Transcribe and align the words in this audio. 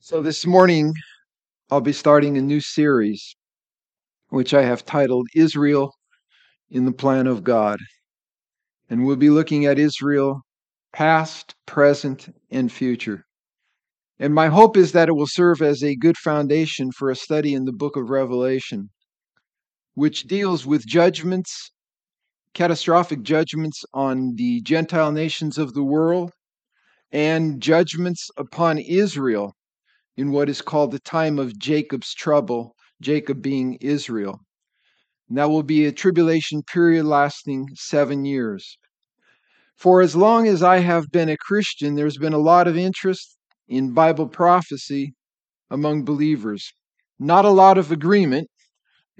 So, 0.00 0.22
this 0.22 0.46
morning, 0.46 0.94
I'll 1.70 1.80
be 1.80 1.92
starting 1.92 2.38
a 2.38 2.40
new 2.40 2.60
series, 2.60 3.34
which 4.28 4.54
I 4.54 4.62
have 4.62 4.86
titled 4.86 5.26
Israel 5.34 5.92
in 6.70 6.84
the 6.84 6.92
Plan 6.92 7.26
of 7.26 7.42
God. 7.42 7.80
And 8.88 9.04
we'll 9.04 9.16
be 9.16 9.28
looking 9.28 9.66
at 9.66 9.76
Israel 9.76 10.42
past, 10.92 11.56
present, 11.66 12.32
and 12.48 12.70
future. 12.70 13.24
And 14.20 14.32
my 14.32 14.46
hope 14.46 14.76
is 14.76 14.92
that 14.92 15.08
it 15.08 15.16
will 15.16 15.26
serve 15.26 15.60
as 15.60 15.82
a 15.82 15.96
good 15.96 16.16
foundation 16.16 16.92
for 16.92 17.10
a 17.10 17.16
study 17.16 17.52
in 17.52 17.64
the 17.64 17.72
book 17.72 17.96
of 17.96 18.08
Revelation, 18.08 18.90
which 19.94 20.28
deals 20.28 20.64
with 20.64 20.86
judgments, 20.86 21.72
catastrophic 22.54 23.22
judgments 23.22 23.84
on 23.92 24.36
the 24.36 24.60
Gentile 24.62 25.10
nations 25.10 25.58
of 25.58 25.74
the 25.74 25.84
world, 25.84 26.30
and 27.10 27.60
judgments 27.60 28.30
upon 28.36 28.78
Israel 28.78 29.54
in 30.18 30.32
what 30.32 30.48
is 30.48 30.60
called 30.60 30.90
the 30.90 30.98
time 30.98 31.38
of 31.38 31.56
Jacob's 31.56 32.12
trouble, 32.12 32.74
Jacob 33.00 33.40
being 33.40 33.78
Israel. 33.80 34.40
And 35.28 35.38
that 35.38 35.48
will 35.48 35.62
be 35.62 35.86
a 35.86 35.92
tribulation 35.92 36.64
period 36.64 37.04
lasting 37.04 37.68
seven 37.74 38.24
years. 38.24 38.76
For 39.76 40.02
as 40.02 40.16
long 40.16 40.48
as 40.48 40.60
I 40.60 40.78
have 40.78 41.12
been 41.12 41.28
a 41.28 41.36
Christian, 41.36 41.94
there's 41.94 42.18
been 42.18 42.32
a 42.32 42.38
lot 42.38 42.66
of 42.66 42.76
interest 42.76 43.36
in 43.68 43.94
Bible 43.94 44.26
prophecy 44.26 45.14
among 45.70 46.04
believers. 46.04 46.72
Not 47.20 47.44
a 47.44 47.50
lot 47.50 47.78
of 47.78 47.92
agreement, 47.92 48.48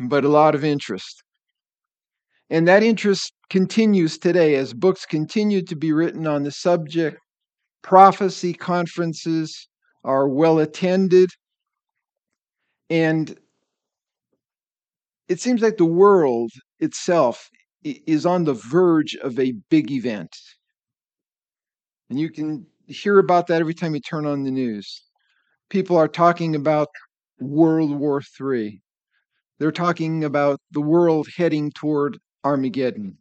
but 0.01 0.25
a 0.25 0.29
lot 0.29 0.57
of 0.57 0.65
interest. 0.65 1.23
And 2.51 2.67
that 2.67 2.83
interest 2.83 3.33
continues 3.51 4.19
today 4.19 4.57
as 4.57 4.75
books 4.75 5.07
continue 5.07 5.63
to 5.63 5.77
be 5.77 5.93
written 5.93 6.27
on 6.27 6.43
the 6.43 6.51
subject. 6.51 7.21
Prophecy 7.83 8.53
conferences 8.53 9.68
are 10.05 10.29
well 10.29 10.59
attended. 10.59 11.31
And 12.91 13.39
it 15.29 15.41
seems 15.41 15.61
like 15.61 15.77
the 15.77 15.85
world 15.85 16.51
itself 16.81 17.49
is 17.85 18.27
on 18.27 18.45
the 18.45 18.55
verge 18.55 19.15
of 19.17 19.39
a 19.39 19.53
big 19.71 19.91
event. 19.91 20.35
And 22.11 22.19
you 22.19 22.31
can 22.31 22.67
hear 22.87 23.19
about 23.19 23.47
that 23.49 23.61
every 23.61 23.75
time 23.75 23.95
you 23.95 24.01
turn 24.01 24.27
on 24.27 24.43
the 24.43 24.51
news. 24.51 25.03
People 25.69 25.97
are 25.97 26.09
talking 26.09 26.55
about 26.55 26.89
World 27.39 27.93
War 27.99 28.23
III. 28.41 28.81
They're 29.59 29.73
talking 29.73 30.25
about 30.25 30.61
the 30.71 30.81
world 30.81 31.29
heading 31.37 31.71
toward 31.73 32.19
Armageddon. 32.45 33.19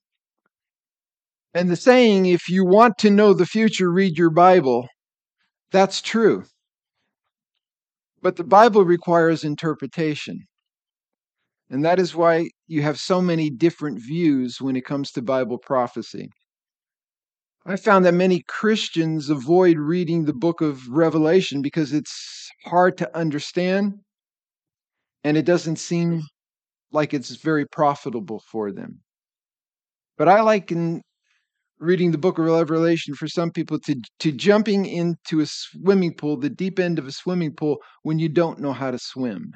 And 1.53 1.69
the 1.69 1.75
saying, 1.75 2.27
if 2.27 2.47
you 2.49 2.63
want 2.65 2.97
to 2.99 3.09
know 3.09 3.33
the 3.33 3.45
future, 3.45 3.91
read 3.91 4.17
your 4.17 4.29
Bible, 4.29 4.87
that's 5.71 6.01
true. 6.01 6.45
But 8.21 8.35
the 8.35 8.43
Bible 8.43 8.83
requires 8.83 9.43
interpretation. 9.43 10.47
And 11.69 11.83
that 11.83 11.99
is 11.99 12.15
why 12.15 12.49
you 12.67 12.81
have 12.81 12.99
so 12.99 13.21
many 13.21 13.49
different 13.49 14.01
views 14.01 14.61
when 14.61 14.75
it 14.75 14.85
comes 14.85 15.11
to 15.11 15.21
Bible 15.21 15.57
prophecy. 15.57 16.29
I 17.65 17.75
found 17.75 18.05
that 18.05 18.13
many 18.13 18.43
Christians 18.47 19.29
avoid 19.29 19.77
reading 19.77 20.23
the 20.23 20.33
book 20.33 20.61
of 20.61 20.87
Revelation 20.87 21.61
because 21.61 21.91
it's 21.91 22.49
hard 22.63 22.97
to 22.99 23.17
understand 23.17 23.95
and 25.25 25.35
it 25.35 25.45
doesn't 25.45 25.75
seem 25.75 26.23
like 26.93 27.13
it's 27.13 27.35
very 27.35 27.65
profitable 27.65 28.41
for 28.49 28.71
them. 28.71 29.01
But 30.17 30.29
I 30.29 30.41
liken 30.41 31.01
reading 31.79 32.11
the 32.11 32.17
book 32.17 32.39
of 32.39 32.45
Revelation 32.45 33.13
for 33.13 33.27
some 33.27 33.51
people 33.51 33.79
to, 33.79 33.95
to 34.19 34.31
jumping 34.31 34.85
into 34.85 35.39
a 35.39 35.45
swimming 35.45 36.13
pool, 36.13 36.37
the 36.37 36.49
deep 36.49 36.79
end 36.79 36.97
of 36.97 37.05
a 37.05 37.11
swimming 37.11 37.53
pool, 37.53 37.77
when 38.03 38.17
you 38.17 38.29
don't 38.29 38.59
know 38.59 38.73
how 38.73 38.91
to 38.91 38.99
swim. 38.99 39.51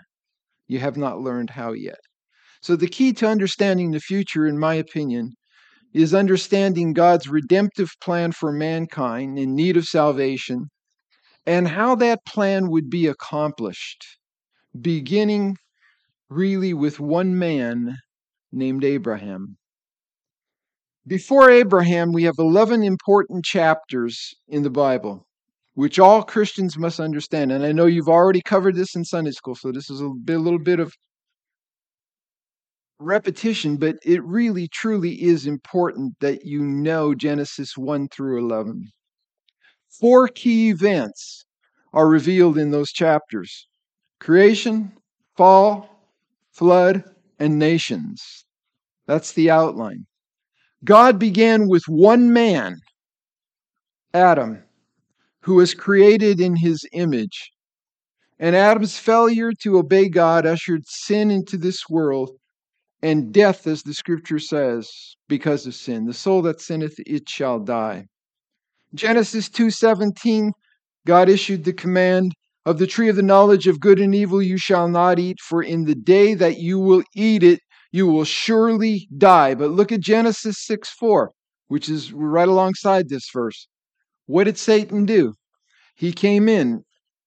You 0.67 0.79
have 0.79 0.97
not 0.97 1.19
learned 1.19 1.49
how 1.49 1.73
yet. 1.73 1.99
So, 2.61 2.75
the 2.75 2.87
key 2.87 3.11
to 3.13 3.27
understanding 3.27 3.91
the 3.91 3.99
future, 3.99 4.45
in 4.45 4.59
my 4.59 4.75
opinion, 4.75 5.31
is 5.93 6.13
understanding 6.13 6.93
God's 6.93 7.27
redemptive 7.27 7.89
plan 8.01 8.31
for 8.31 8.51
mankind 8.51 9.39
in 9.39 9.55
need 9.55 9.75
of 9.77 9.85
salvation 9.85 10.69
and 11.45 11.67
how 11.67 11.95
that 11.95 12.23
plan 12.25 12.69
would 12.69 12.89
be 12.89 13.07
accomplished, 13.07 14.05
beginning 14.79 15.57
really 16.29 16.73
with 16.73 16.99
one 16.99 17.37
man 17.37 17.97
named 18.51 18.83
Abraham. 18.83 19.57
Before 21.11 21.51
Abraham, 21.51 22.13
we 22.13 22.23
have 22.23 22.35
11 22.39 22.83
important 22.83 23.43
chapters 23.43 24.33
in 24.47 24.63
the 24.63 24.69
Bible, 24.69 25.27
which 25.73 25.99
all 25.99 26.23
Christians 26.23 26.77
must 26.77 27.01
understand. 27.01 27.51
And 27.51 27.65
I 27.65 27.73
know 27.73 27.85
you've 27.85 28.07
already 28.07 28.39
covered 28.39 28.77
this 28.77 28.95
in 28.95 29.03
Sunday 29.03 29.31
school, 29.31 29.55
so 29.55 29.73
this 29.73 29.89
is 29.89 29.99
a, 29.99 30.07
bit, 30.23 30.37
a 30.37 30.39
little 30.39 30.57
bit 30.57 30.79
of 30.79 30.93
repetition, 32.97 33.75
but 33.75 33.97
it 34.05 34.23
really, 34.23 34.69
truly 34.69 35.21
is 35.21 35.45
important 35.45 36.13
that 36.21 36.45
you 36.45 36.63
know 36.63 37.13
Genesis 37.13 37.75
1 37.75 38.07
through 38.07 38.39
11. 38.39 38.87
Four 39.99 40.29
key 40.29 40.69
events 40.69 41.43
are 41.91 42.07
revealed 42.07 42.57
in 42.57 42.71
those 42.71 42.93
chapters 42.93 43.67
creation, 44.21 44.93
fall, 45.35 45.89
flood, 46.53 47.03
and 47.37 47.59
nations. 47.59 48.45
That's 49.07 49.33
the 49.33 49.51
outline. 49.51 50.05
God 50.83 51.19
began 51.19 51.67
with 51.67 51.83
one 51.87 52.33
man, 52.33 52.77
Adam, 54.13 54.63
who 55.41 55.55
was 55.55 55.73
created 55.73 56.39
in 56.39 56.55
his 56.55 56.85
image. 56.93 57.51
And 58.39 58.55
Adam's 58.55 58.97
failure 58.97 59.51
to 59.61 59.77
obey 59.77 60.09
God 60.09 60.45
ushered 60.47 60.81
sin 60.87 61.29
into 61.29 61.57
this 61.57 61.87
world 61.89 62.31
and 63.03 63.31
death, 63.31 63.67
as 63.67 63.83
the 63.83 63.93
scripture 63.93 64.39
says, 64.39 64.89
because 65.27 65.65
of 65.65 65.75
sin. 65.75 66.05
The 66.05 66.13
soul 66.13 66.41
that 66.43 66.61
sinneth, 66.61 66.95
it 67.05 67.29
shall 67.29 67.59
die. 67.59 68.05
Genesis 68.93 69.49
2:17, 69.49 70.51
God 71.05 71.29
issued 71.29 71.63
the 71.63 71.73
command 71.73 72.33
of 72.65 72.77
the 72.77 72.87
tree 72.87 73.09
of 73.09 73.15
the 73.15 73.23
knowledge 73.23 73.67
of 73.67 73.79
good 73.79 73.99
and 73.99 74.13
evil 74.13 74.41
you 74.41 74.57
shall 74.57 74.87
not 74.87 75.17
eat, 75.17 75.39
for 75.39 75.63
in 75.63 75.85
the 75.85 75.95
day 75.95 76.33
that 76.35 76.57
you 76.59 76.79
will 76.79 77.03
eat 77.15 77.43
it, 77.43 77.59
you 77.91 78.07
will 78.07 78.23
surely 78.23 79.07
die. 79.17 79.53
But 79.55 79.71
look 79.71 79.91
at 79.91 79.99
Genesis 79.99 80.57
6 80.65 80.89
4, 80.89 81.31
which 81.67 81.89
is 81.89 82.13
right 82.13 82.47
alongside 82.47 83.09
this 83.09 83.29
verse. 83.31 83.67
What 84.25 84.45
did 84.45 84.57
Satan 84.57 85.05
do? 85.05 85.33
He 85.95 86.13
came 86.13 86.47
in 86.47 86.83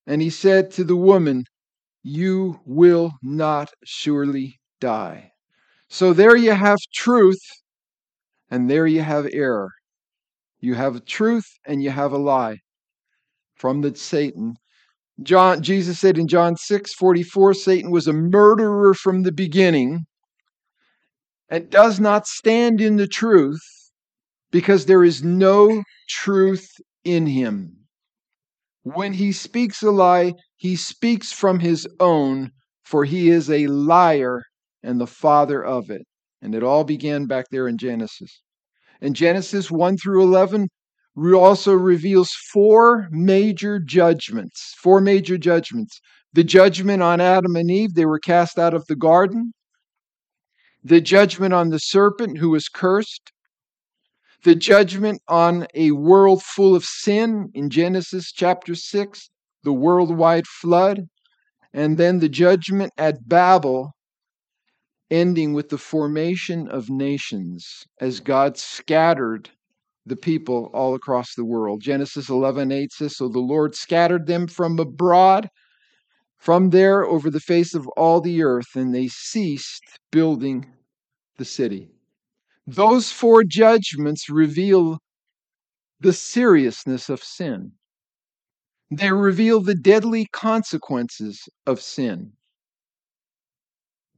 and 0.06 0.22
he 0.22 0.30
said 0.30 0.70
to 0.72 0.84
the 0.84 0.96
woman, 0.96 1.44
You 2.02 2.60
will 2.64 3.12
not 3.22 3.72
surely 3.84 4.58
die. 4.80 5.32
So 5.88 6.12
there 6.12 6.36
you 6.36 6.52
have 6.52 6.78
truth, 6.94 7.40
and 8.50 8.68
there 8.70 8.86
you 8.86 9.02
have 9.02 9.28
error. 9.32 9.70
You 10.60 10.74
have 10.74 11.04
truth 11.04 11.46
and 11.66 11.82
you 11.82 11.90
have 11.90 12.12
a 12.12 12.18
lie 12.18 12.58
from 13.54 13.82
the 13.82 13.94
Satan. 13.94 14.54
John 15.22 15.62
Jesus 15.62 16.00
said 16.00 16.18
in 16.18 16.26
John 16.26 16.56
6 16.56 16.94
44, 16.94 17.54
Satan 17.54 17.90
was 17.90 18.08
a 18.08 18.12
murderer 18.12 18.94
from 18.94 19.22
the 19.22 19.32
beginning 19.32 20.06
and 21.48 21.70
does 21.70 22.00
not 22.00 22.26
stand 22.26 22.80
in 22.80 22.96
the 22.96 23.06
truth 23.06 23.60
because 24.50 24.86
there 24.86 25.04
is 25.04 25.22
no 25.22 25.82
truth 26.08 26.68
in 27.04 27.26
him. 27.26 27.76
When 28.82 29.14
he 29.14 29.32
speaks 29.32 29.82
a 29.82 29.90
lie, 29.90 30.34
he 30.56 30.76
speaks 30.76 31.32
from 31.32 31.60
his 31.60 31.88
own, 32.00 32.50
for 32.82 33.04
he 33.04 33.30
is 33.30 33.50
a 33.50 33.66
liar 33.66 34.42
and 34.82 35.00
the 35.00 35.06
father 35.06 35.64
of 35.64 35.90
it. 35.90 36.02
And 36.42 36.54
it 36.54 36.62
all 36.62 36.84
began 36.84 37.26
back 37.26 37.46
there 37.50 37.66
in 37.66 37.78
Genesis. 37.78 38.42
And 39.00 39.16
Genesis 39.16 39.70
1 39.70 39.96
through 39.96 40.22
11 40.22 40.68
also 41.16 41.72
reveals 41.72 42.30
four 42.52 43.08
major 43.10 43.78
judgments. 43.78 44.74
Four 44.78 45.00
major 45.00 45.38
judgments. 45.38 46.00
The 46.32 46.44
judgment 46.44 47.02
on 47.02 47.20
Adam 47.20 47.56
and 47.56 47.70
Eve, 47.70 47.94
they 47.94 48.06
were 48.06 48.18
cast 48.18 48.58
out 48.58 48.74
of 48.74 48.84
the 48.86 48.96
garden 48.96 49.52
the 50.84 51.00
judgment 51.00 51.54
on 51.54 51.70
the 51.70 51.78
serpent 51.78 52.38
who 52.38 52.50
was 52.50 52.68
cursed, 52.68 53.32
the 54.44 54.54
judgment 54.54 55.22
on 55.26 55.66
a 55.74 55.92
world 55.92 56.42
full 56.42 56.76
of 56.76 56.84
sin 56.84 57.48
in 57.54 57.70
Genesis 57.70 58.30
chapter 58.30 58.74
6, 58.74 59.30
the 59.62 59.72
worldwide 59.72 60.46
flood, 60.46 61.08
and 61.72 61.96
then 61.96 62.18
the 62.18 62.28
judgment 62.28 62.92
at 62.98 63.26
Babel, 63.26 63.92
ending 65.10 65.54
with 65.54 65.70
the 65.70 65.78
formation 65.78 66.68
of 66.68 66.90
nations 66.90 67.66
as 68.00 68.20
God 68.20 68.58
scattered 68.58 69.48
the 70.04 70.16
people 70.16 70.70
all 70.74 70.94
across 70.94 71.34
the 71.34 71.44
world. 71.44 71.80
Genesis 71.80 72.28
11 72.28 72.70
8 72.70 72.92
says, 72.92 73.16
So 73.16 73.28
the 73.28 73.38
Lord 73.38 73.74
scattered 73.74 74.26
them 74.26 74.46
from 74.46 74.78
abroad 74.78 75.48
from 76.44 76.68
there 76.68 77.06
over 77.06 77.30
the 77.30 77.40
face 77.40 77.74
of 77.74 77.88
all 77.96 78.20
the 78.20 78.42
earth, 78.42 78.76
and 78.76 78.94
they 78.94 79.08
ceased 79.08 79.82
building 80.12 80.66
the 81.38 81.44
city. 81.44 81.88
Those 82.66 83.10
four 83.10 83.44
judgments 83.44 84.28
reveal 84.28 84.98
the 86.00 86.12
seriousness 86.12 87.08
of 87.08 87.24
sin. 87.24 87.72
They 88.90 89.10
reveal 89.10 89.62
the 89.62 89.74
deadly 89.74 90.26
consequences 90.34 91.40
of 91.66 91.80
sin. 91.80 92.32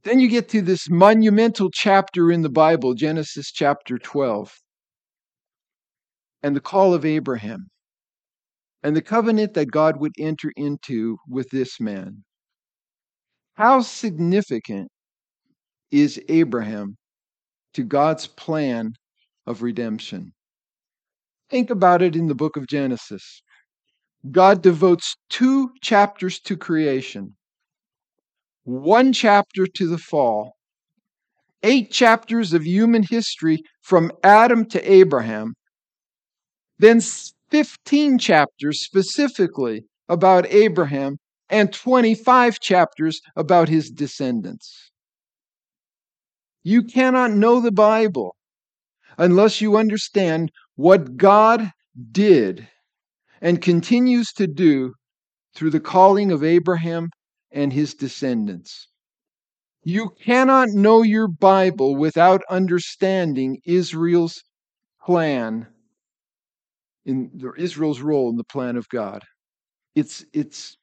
Then 0.03 0.19
you 0.19 0.27
get 0.27 0.49
to 0.49 0.61
this 0.61 0.89
monumental 0.89 1.69
chapter 1.73 2.29
in 2.29 2.41
the 2.41 2.49
Bible, 2.49 2.93
Genesis 2.93 3.53
chapter 3.53 3.97
12, 3.97 4.53
and 6.43 6.57
the 6.57 6.61
call 6.61 6.93
of 6.93 7.05
Abraham, 7.05 7.69
and 8.83 8.95
the 8.95 9.01
covenant 9.01 9.53
that 9.55 9.71
God 9.71 9.99
would 9.99 10.13
enter 10.19 10.51
into 10.55 11.17
with 11.27 11.49
this 11.49 11.79
man. 11.79 12.23
How 13.55 13.81
significant 13.81 14.89
is 15.91 16.21
Abraham 16.29 16.95
to 17.73 17.83
God's 17.83 18.27
plan 18.27 18.93
of 19.45 19.63
redemption? 19.63 20.33
Think 21.49 21.69
about 21.69 22.01
it 22.01 22.15
in 22.15 22.27
the 22.27 22.35
book 22.35 22.57
of 22.57 22.67
Genesis. 22.67 23.41
God 24.31 24.61
devotes 24.61 25.15
two 25.29 25.71
chapters 25.81 26.39
to 26.41 26.57
creation, 26.57 27.35
one 28.63 29.13
chapter 29.13 29.65
to 29.65 29.87
the 29.87 29.97
fall, 29.97 30.53
eight 31.63 31.91
chapters 31.91 32.53
of 32.53 32.65
human 32.65 33.03
history 33.03 33.61
from 33.81 34.11
Adam 34.23 34.65
to 34.65 34.91
Abraham, 34.91 35.53
then 36.79 36.99
15 37.49 38.17
chapters 38.19 38.81
specifically 38.83 39.85
about 40.09 40.47
Abraham, 40.47 41.17
and 41.49 41.71
25 41.71 42.59
chapters 42.59 43.21
about 43.35 43.69
his 43.69 43.89
descendants. 43.89 44.91
You 46.63 46.83
cannot 46.83 47.31
know 47.31 47.61
the 47.61 47.71
Bible 47.71 48.35
unless 49.17 49.61
you 49.61 49.77
understand 49.77 50.51
what 50.75 51.15
God 51.15 51.71
did 52.11 52.67
and 53.41 53.61
continues 53.61 54.31
to 54.33 54.47
do 54.47 54.93
through 55.55 55.69
the 55.69 55.79
calling 55.79 56.31
of 56.31 56.43
Abraham 56.43 57.09
and 57.51 57.71
his 57.71 57.93
descendants. 57.93 58.87
You 59.83 60.11
cannot 60.21 60.69
know 60.69 61.01
your 61.01 61.29
Bible 61.29 61.95
without 61.95 62.41
understanding 62.49 63.59
Israel's 63.65 64.43
plan 65.05 65.67
in 67.07 67.31
Israel's 67.57 68.01
role 68.01 68.29
in 68.29 68.35
the 68.35 68.43
plan 68.43 68.75
of 68.75 68.87
God. 68.89 69.23
It's 69.95 70.25
it's 70.33 70.77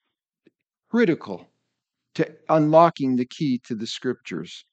critical 0.90 1.48
to 2.14 2.34
unlocking 2.48 3.16
the 3.16 3.26
key 3.26 3.60
to 3.66 3.74
the 3.74 3.86
scriptures. 3.86 4.64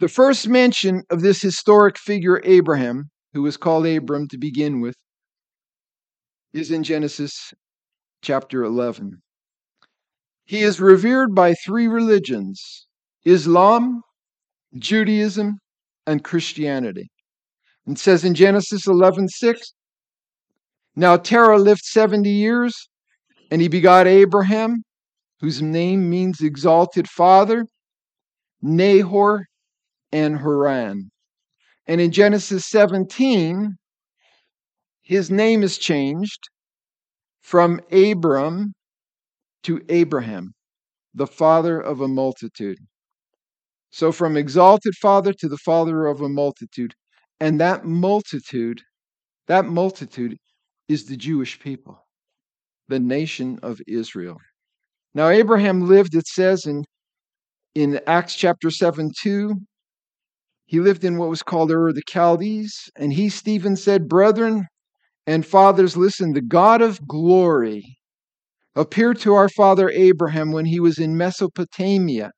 The 0.00 0.08
first 0.08 0.48
mention 0.48 1.02
of 1.10 1.20
this 1.20 1.42
historic 1.42 1.98
figure 1.98 2.40
Abraham, 2.44 3.10
who 3.34 3.42
was 3.42 3.56
called 3.56 3.86
Abram 3.86 4.28
to 4.28 4.38
begin 4.38 4.80
with, 4.80 4.96
is 6.52 6.70
in 6.70 6.82
Genesis 6.82 7.52
chapter 8.22 8.64
11. 8.64 9.20
He 10.44 10.62
is 10.62 10.80
revered 10.80 11.34
by 11.34 11.54
three 11.64 11.86
religions 11.86 12.86
Islam, 13.24 14.00
Judaism, 14.76 15.58
and 16.06 16.24
Christianity. 16.24 17.10
And 17.86 17.98
says 17.98 18.24
in 18.24 18.34
Genesis 18.34 18.86
11 18.86 19.28
6, 19.28 19.74
Now 20.94 21.16
Terah 21.16 21.58
lived 21.58 21.84
70 21.84 22.28
years, 22.28 22.88
and 23.50 23.62
he 23.62 23.68
begot 23.68 24.06
Abraham, 24.06 24.82
whose 25.40 25.62
name 25.62 26.10
means 26.10 26.40
exalted 26.40 27.08
father, 27.08 27.66
Nahor, 28.60 29.46
and 30.12 30.38
Haran. 30.38 31.10
And 31.86 32.00
in 32.00 32.12
Genesis 32.12 32.66
17, 32.66 33.76
his 35.02 35.30
name 35.30 35.62
is 35.62 35.78
changed 35.78 36.48
from 37.40 37.80
Abram 37.90 38.74
to 39.64 39.80
Abraham, 39.88 40.52
the 41.14 41.26
father 41.26 41.80
of 41.80 42.00
a 42.00 42.08
multitude. 42.08 42.78
So, 43.90 44.12
from 44.12 44.36
exalted 44.36 44.94
father 45.00 45.32
to 45.34 45.48
the 45.48 45.58
father 45.58 46.06
of 46.06 46.20
a 46.20 46.28
multitude. 46.28 46.94
And 47.40 47.60
that 47.60 47.84
multitude, 47.84 48.80
that 49.48 49.66
multitude 49.66 50.36
is 50.92 51.06
the 51.06 51.16
Jewish 51.16 51.58
people, 51.58 52.04
the 52.88 53.00
nation 53.00 53.58
of 53.62 53.80
Israel. 53.88 54.38
Now, 55.14 55.28
Abraham 55.28 55.88
lived, 55.88 56.14
it 56.14 56.26
says 56.26 56.66
in, 56.66 56.84
in 57.74 58.00
Acts 58.06 58.36
chapter 58.36 58.70
7 58.70 59.10
2, 59.22 59.54
he 60.66 60.80
lived 60.80 61.04
in 61.04 61.16
what 61.18 61.30
was 61.30 61.42
called 61.42 61.70
Ur 61.70 61.88
of 61.88 61.94
the 61.94 62.02
Chaldees. 62.08 62.90
And 62.96 63.12
he, 63.12 63.28
Stephen, 63.28 63.76
said, 63.76 64.08
Brethren 64.08 64.66
and 65.26 65.44
fathers, 65.44 65.96
listen, 65.96 66.32
the 66.32 66.40
God 66.40 66.82
of 66.82 67.06
glory 67.06 67.98
appeared 68.74 69.18
to 69.20 69.34
our 69.34 69.48
father 69.48 69.90
Abraham 69.90 70.50
when 70.52 70.66
he 70.66 70.80
was 70.80 70.98
in 70.98 71.16
Mesopotamia, 71.16 72.30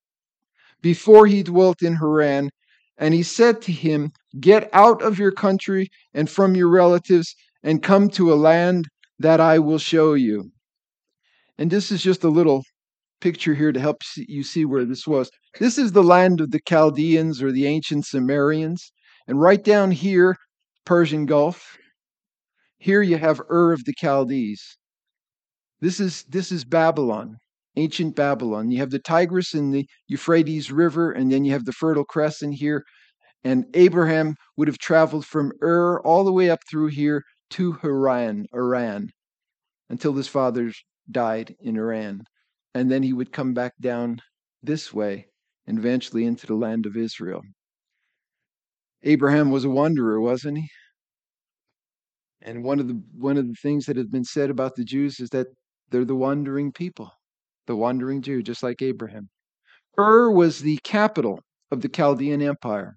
before 0.80 1.26
he 1.26 1.42
dwelt 1.42 1.82
in 1.82 1.96
Haran. 1.96 2.50
And 2.98 3.14
he 3.14 3.22
said 3.22 3.62
to 3.62 3.72
him, 3.72 4.12
Get 4.38 4.68
out 4.72 5.02
of 5.02 5.18
your 5.18 5.32
country 5.32 5.88
and 6.12 6.30
from 6.30 6.54
your 6.54 6.68
relatives 6.68 7.34
and 7.64 7.82
come 7.82 8.10
to 8.10 8.32
a 8.32 8.36
land 8.36 8.86
that 9.18 9.40
I 9.40 9.58
will 9.58 9.78
show 9.78 10.12
you. 10.12 10.50
And 11.58 11.70
this 11.70 11.90
is 11.90 12.02
just 12.02 12.22
a 12.22 12.28
little 12.28 12.62
picture 13.20 13.54
here 13.54 13.72
to 13.72 13.80
help 13.80 14.02
you 14.16 14.44
see 14.44 14.66
where 14.66 14.84
this 14.84 15.06
was. 15.06 15.30
This 15.58 15.78
is 15.78 15.92
the 15.92 16.02
land 16.02 16.40
of 16.40 16.50
the 16.50 16.60
Chaldeans 16.68 17.42
or 17.42 17.50
the 17.50 17.66
ancient 17.66 18.04
Sumerians. 18.04 18.92
And 19.26 19.40
right 19.40 19.64
down 19.64 19.92
here, 19.92 20.36
Persian 20.84 21.24
Gulf, 21.24 21.78
here 22.76 23.00
you 23.00 23.16
have 23.16 23.40
Ur 23.50 23.72
of 23.72 23.84
the 23.86 23.94
Chaldees. 23.98 24.76
This 25.80 26.00
is 26.00 26.24
this 26.28 26.52
is 26.52 26.64
Babylon, 26.64 27.36
ancient 27.76 28.14
Babylon. 28.14 28.70
You 28.70 28.78
have 28.78 28.90
the 28.90 28.98
Tigris 28.98 29.54
and 29.54 29.72
the 29.72 29.86
Euphrates 30.06 30.70
River, 30.70 31.10
and 31.10 31.32
then 31.32 31.46
you 31.46 31.52
have 31.52 31.64
the 31.64 31.72
Fertile 31.72 32.04
Crescent 32.04 32.54
here. 32.54 32.84
And 33.42 33.64
Abraham 33.74 34.34
would 34.56 34.68
have 34.68 34.78
traveled 34.78 35.24
from 35.24 35.52
Ur 35.62 36.00
all 36.00 36.24
the 36.24 36.32
way 36.32 36.50
up 36.50 36.60
through 36.70 36.88
here 36.88 37.22
to 37.50 37.72
Haran, 37.72 38.46
Iran, 38.54 39.10
until 39.90 40.12
his 40.14 40.28
fathers 40.28 40.82
died 41.10 41.54
in 41.60 41.76
Haran. 41.76 42.24
And 42.74 42.90
then 42.90 43.02
he 43.02 43.12
would 43.12 43.32
come 43.32 43.54
back 43.54 43.72
down 43.80 44.20
this 44.62 44.92
way 44.92 45.26
and 45.66 45.78
eventually 45.78 46.24
into 46.24 46.46
the 46.46 46.54
land 46.54 46.86
of 46.86 46.96
Israel. 46.96 47.42
Abraham 49.02 49.50
was 49.50 49.64
a 49.64 49.70
wanderer, 49.70 50.20
wasn't 50.20 50.58
he? 50.58 50.68
And 52.42 52.64
one 52.64 52.80
of 52.80 52.88
the 52.88 53.02
one 53.16 53.36
of 53.36 53.46
the 53.46 53.54
things 53.62 53.86
that 53.86 53.96
has 53.96 54.06
been 54.06 54.24
said 54.24 54.50
about 54.50 54.76
the 54.76 54.84
Jews 54.84 55.20
is 55.20 55.30
that 55.30 55.48
they're 55.90 56.04
the 56.04 56.14
wandering 56.14 56.72
people, 56.72 57.10
the 57.66 57.76
wandering 57.76 58.22
Jew, 58.22 58.42
just 58.42 58.62
like 58.62 58.82
Abraham. 58.82 59.28
Ur 59.98 60.30
was 60.30 60.60
the 60.60 60.78
capital 60.84 61.40
of 61.70 61.80
the 61.80 61.88
Chaldean 61.88 62.42
Empire. 62.42 62.96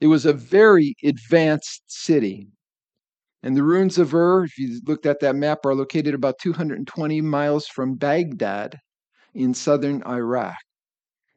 It 0.00 0.08
was 0.08 0.26
a 0.26 0.32
very 0.32 0.94
advanced 1.02 1.82
city. 1.86 2.48
And 3.42 3.56
the 3.56 3.62
ruins 3.62 3.98
of 3.98 4.14
Ur, 4.14 4.44
if 4.44 4.58
you 4.58 4.80
looked 4.86 5.06
at 5.06 5.20
that 5.20 5.36
map, 5.36 5.64
are 5.64 5.74
located 5.74 6.14
about 6.14 6.38
220 6.40 7.20
miles 7.20 7.66
from 7.66 7.94
Baghdad 7.94 8.76
in 9.34 9.54
southern 9.54 10.02
Iraq. 10.04 10.56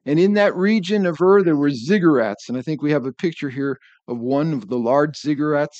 And 0.06 0.20
in 0.20 0.34
that 0.34 0.56
region 0.56 1.06
of 1.06 1.22
Ur, 1.22 1.44
there 1.44 1.56
were 1.56 1.70
ziggurats. 1.70 2.50
And 2.50 2.58
I 2.58 2.62
think 2.62 2.82
we 2.82 2.92
have 2.92 3.06
a 3.06 3.14
picture 3.14 3.50
here 3.50 3.78
of 4.08 4.18
one 4.18 4.52
of 4.54 4.68
the 4.68 4.78
large 4.78 5.16
ziggurats 5.16 5.78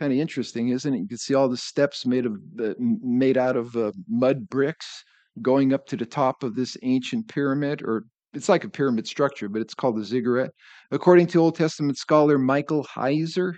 kind 0.00 0.12
of 0.12 0.18
interesting, 0.18 0.70
isn't 0.70 0.94
it? 0.94 0.98
You 0.98 1.08
can 1.08 1.18
see 1.18 1.34
all 1.34 1.48
the 1.48 1.56
steps 1.56 2.06
made 2.06 2.24
of 2.24 2.32
uh, 2.58 2.72
made 2.78 3.36
out 3.36 3.56
of 3.56 3.76
uh, 3.76 3.92
mud 4.08 4.48
bricks 4.48 5.04
going 5.42 5.74
up 5.74 5.86
to 5.86 5.96
the 5.96 6.06
top 6.06 6.42
of 6.42 6.56
this 6.56 6.76
ancient 6.82 7.28
pyramid, 7.28 7.82
or 7.82 8.04
it's 8.32 8.48
like 8.48 8.64
a 8.64 8.68
pyramid 8.68 9.06
structure, 9.06 9.48
but 9.48 9.60
it's 9.60 9.74
called 9.74 9.98
a 9.98 10.04
ziggurat. 10.04 10.52
According 10.90 11.26
to 11.28 11.40
Old 11.40 11.54
Testament 11.54 11.98
scholar 11.98 12.38
Michael 12.38 12.84
Heiser, 12.84 13.54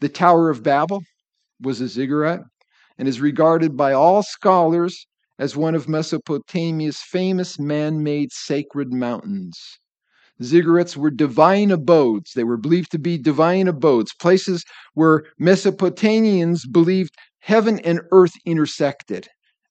the 0.00 0.08
Tower 0.08 0.50
of 0.50 0.62
Babel 0.62 1.02
was 1.60 1.80
a 1.80 1.88
ziggurat 1.88 2.40
and 2.98 3.08
is 3.08 3.20
regarded 3.20 3.76
by 3.76 3.92
all 3.92 4.22
scholars 4.22 5.06
as 5.38 5.56
one 5.56 5.74
of 5.74 5.88
Mesopotamia's 5.88 6.98
famous 6.98 7.58
man 7.58 8.02
made 8.02 8.30
sacred 8.32 8.92
mountains. 8.92 9.58
Ziggurats 10.42 10.96
were 10.96 11.10
divine 11.10 11.70
abodes. 11.70 12.32
They 12.34 12.44
were 12.44 12.56
believed 12.56 12.90
to 12.92 12.98
be 12.98 13.18
divine 13.18 13.68
abodes, 13.68 14.12
places 14.14 14.64
where 14.94 15.24
Mesopotamians 15.40 16.66
believed 16.70 17.14
heaven 17.40 17.78
and 17.80 18.00
earth 18.10 18.32
intersected 18.44 19.28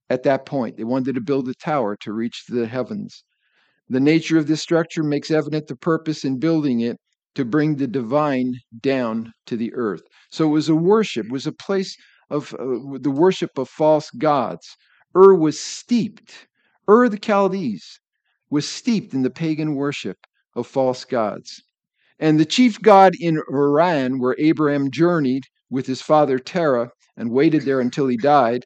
at 0.09 0.23
that 0.23 0.45
point. 0.45 0.77
They 0.77 0.83
wanted 0.83 1.15
to 1.15 1.21
build 1.21 1.49
a 1.49 1.53
tower 1.53 1.97
to 1.97 2.13
reach 2.13 2.45
the 2.47 2.67
heavens. 2.67 3.23
The 3.89 3.99
nature 3.99 4.37
of 4.37 4.47
this 4.47 4.61
structure 4.61 5.03
makes 5.03 5.31
evident 5.31 5.67
the 5.67 5.75
purpose 5.75 6.23
in 6.23 6.39
building 6.39 6.79
it 6.79 6.97
to 7.35 7.45
bring 7.45 7.75
the 7.75 7.87
divine 7.87 8.55
down 8.81 9.33
to 9.47 9.57
the 9.57 9.73
earth. 9.73 10.03
So 10.29 10.45
it 10.45 10.51
was 10.51 10.69
a 10.69 10.75
worship, 10.75 11.27
it 11.27 11.31
was 11.31 11.47
a 11.47 11.51
place 11.51 11.95
of 12.29 12.53
uh, 12.55 12.97
the 12.99 13.11
worship 13.11 13.57
of 13.57 13.69
false 13.69 14.09
gods. 14.11 14.67
Ur 15.15 15.35
was 15.35 15.59
steeped, 15.59 16.47
Ur 16.89 17.09
the 17.09 17.19
Chaldees 17.19 17.99
was 18.49 18.67
steeped 18.67 19.13
in 19.13 19.23
the 19.23 19.29
pagan 19.29 19.75
worship 19.75 20.17
of 20.55 20.67
false 20.67 21.05
gods. 21.05 21.61
And 22.19 22.39
the 22.39 22.45
chief 22.45 22.81
god 22.81 23.13
in 23.19 23.41
Haran, 23.51 24.19
where 24.19 24.35
Abraham 24.39 24.91
journeyed 24.91 25.43
with 25.69 25.87
his 25.87 26.01
father 26.01 26.39
Terah 26.39 26.91
and 27.17 27.31
waited 27.31 27.63
there 27.63 27.79
until 27.79 28.07
he 28.07 28.17
died. 28.17 28.65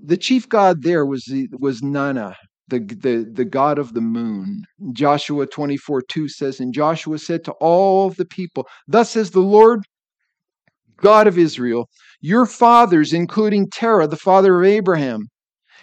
The 0.00 0.16
chief 0.16 0.48
god 0.48 0.82
there 0.82 1.06
was 1.06 1.24
the, 1.24 1.48
was 1.58 1.82
Nana, 1.82 2.36
the, 2.68 2.80
the, 2.80 3.28
the 3.30 3.44
god 3.44 3.78
of 3.78 3.94
the 3.94 4.00
moon. 4.00 4.64
Joshua 4.92 5.46
24 5.46 6.02
2 6.02 6.28
says, 6.28 6.60
And 6.60 6.74
Joshua 6.74 7.18
said 7.18 7.44
to 7.44 7.52
all 7.52 8.10
the 8.10 8.26
people, 8.26 8.68
Thus 8.86 9.10
says 9.10 9.30
the 9.30 9.40
Lord 9.40 9.80
God 10.98 11.26
of 11.26 11.38
Israel, 11.38 11.88
your 12.20 12.44
fathers, 12.44 13.12
including 13.12 13.68
Terah, 13.70 14.06
the 14.06 14.16
father 14.16 14.60
of 14.60 14.66
Abraham, 14.66 15.28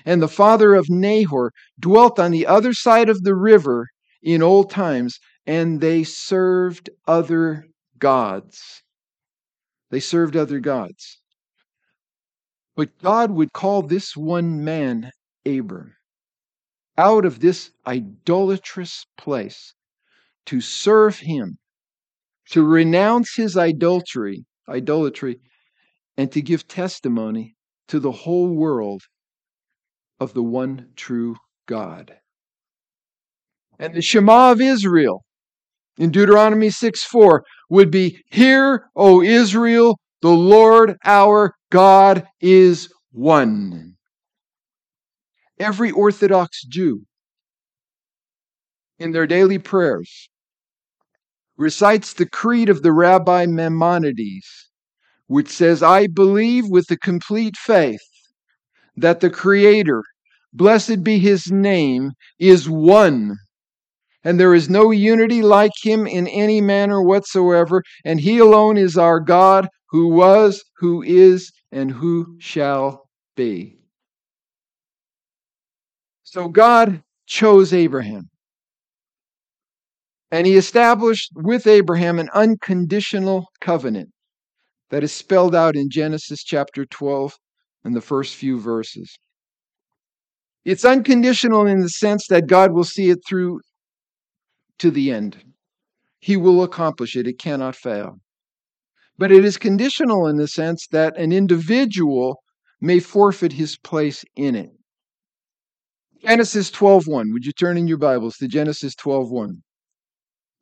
and 0.05 0.21
the 0.21 0.27
father 0.27 0.75
of 0.75 0.89
Nahor, 0.89 1.51
dwelt 1.79 2.19
on 2.19 2.31
the 2.31 2.45
other 2.45 2.73
side 2.73 3.09
of 3.09 3.23
the 3.23 3.35
river 3.35 3.87
in 4.21 4.43
old 4.43 4.69
times, 4.69 5.17
and 5.45 5.81
they 5.81 6.03
served 6.03 6.89
other 7.07 7.65
gods. 7.97 8.81
They 9.89 9.99
served 9.99 10.35
other 10.35 10.59
gods. 10.59 11.19
But 12.75 12.89
God 13.01 13.31
would 13.31 13.53
call 13.53 13.83
this 13.83 14.17
one 14.17 14.63
man 14.63 15.11
Abram 15.45 15.95
out 16.97 17.25
of 17.25 17.39
this 17.39 17.71
idolatrous 17.85 19.05
place 19.17 19.73
to 20.45 20.61
serve 20.61 21.19
him, 21.19 21.57
to 22.51 22.63
renounce 22.63 23.35
his 23.35 23.57
idolatry, 23.57 24.45
idolatry, 24.69 25.39
and 26.17 26.31
to 26.31 26.41
give 26.41 26.67
testimony 26.67 27.55
to 27.87 27.99
the 27.99 28.11
whole 28.11 28.55
world 28.55 29.01
of 30.19 30.33
the 30.33 30.43
one 30.43 30.91
true 30.95 31.35
God. 31.65 32.15
And 33.77 33.93
the 33.93 34.01
Shema 34.01 34.51
of 34.51 34.61
Israel 34.61 35.23
in 35.97 36.11
Deuteronomy 36.11 36.69
6 36.69 37.03
4 37.03 37.43
would 37.69 37.91
be 37.91 38.21
Hear, 38.29 38.87
O 38.95 39.21
Israel, 39.21 39.99
the 40.21 40.29
Lord 40.29 40.97
our 41.03 41.55
God 41.69 42.25
is 42.39 42.89
one. 43.11 43.94
Every 45.59 45.91
Orthodox 45.91 46.63
Jew 46.65 47.05
in 48.99 49.11
their 49.11 49.27
daily 49.27 49.57
prayers 49.57 50.29
recites 51.57 52.13
the 52.13 52.27
creed 52.27 52.67
of 52.67 52.81
the 52.81 52.91
Rabbi 52.91 53.45
Maimonides, 53.45 54.69
which 55.27 55.47
says, 55.47 55.81
I 55.81 56.07
believe 56.07 56.65
with 56.67 56.91
a 56.91 56.97
complete 56.97 57.55
faith 57.55 58.03
that 58.97 59.21
the 59.21 59.29
Creator, 59.29 60.03
blessed 60.51 61.03
be 61.03 61.19
his 61.19 61.49
name, 61.49 62.11
is 62.37 62.69
one. 62.69 63.37
And 64.25 64.39
there 64.39 64.55
is 64.55 64.69
no 64.69 64.91
unity 64.91 65.41
like 65.41 65.71
him 65.81 66.05
in 66.07 66.27
any 66.27 66.59
manner 66.59 67.01
whatsoever, 67.01 67.83
and 68.03 68.19
he 68.19 68.39
alone 68.39 68.75
is 68.75 68.97
our 68.97 69.19
God, 69.19 69.69
who 69.89 70.09
was, 70.09 70.63
who 70.77 71.01
is, 71.03 71.51
and 71.71 71.91
who 71.91 72.35
shall 72.39 73.07
be. 73.35 73.77
So 76.35 76.49
God 76.49 77.01
chose 77.27 77.71
Abraham. 77.71 78.29
And 80.31 80.45
he 80.45 80.57
established 80.57 81.31
with 81.33 81.65
Abraham 81.65 82.19
an 82.19 82.27
unconditional 82.33 83.45
covenant 83.61 84.09
that 84.89 85.01
is 85.01 85.13
spelled 85.13 85.55
out 85.55 85.77
in 85.77 85.89
Genesis 85.89 86.43
chapter 86.43 86.85
12 86.85 87.37
and 87.85 87.95
the 87.95 88.01
first 88.01 88.35
few 88.35 88.59
verses. 88.59 89.17
It's 90.65 90.83
unconditional 90.83 91.67
in 91.67 91.79
the 91.79 91.87
sense 91.87 92.27
that 92.27 92.47
God 92.47 92.73
will 92.73 92.83
see 92.83 93.09
it 93.09 93.19
through 93.25 93.61
to 94.79 94.91
the 94.91 95.11
end. 95.11 95.41
He 96.19 96.35
will 96.35 96.63
accomplish 96.63 97.15
it, 97.15 97.27
it 97.27 97.39
cannot 97.39 97.77
fail. 97.77 98.17
But 99.17 99.31
it 99.31 99.45
is 99.45 99.55
conditional 99.55 100.27
in 100.27 100.35
the 100.35 100.49
sense 100.49 100.85
that 100.91 101.15
an 101.15 101.31
individual 101.31 102.43
may 102.81 102.99
forfeit 102.99 103.53
his 103.53 103.77
place 103.77 104.25
in 104.35 104.55
it. 104.55 104.71
Genesis 106.25 106.71
12:1. 106.71 107.33
Would 107.33 107.45
you 107.45 107.51
turn 107.51 107.77
in 107.77 107.87
your 107.87 107.99
Bibles 107.99 108.37
to 108.37 108.47
Genesis 108.47 108.95
12:1? 108.95 109.61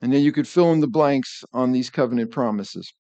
And 0.02 0.12
then 0.12 0.22
you 0.22 0.34
could 0.34 0.48
fill 0.48 0.74
in 0.74 0.82
the 0.82 0.88
blanks 0.88 1.46
on 1.54 1.72
these 1.72 1.90
covenant 1.90 2.32
promises. 2.32 2.94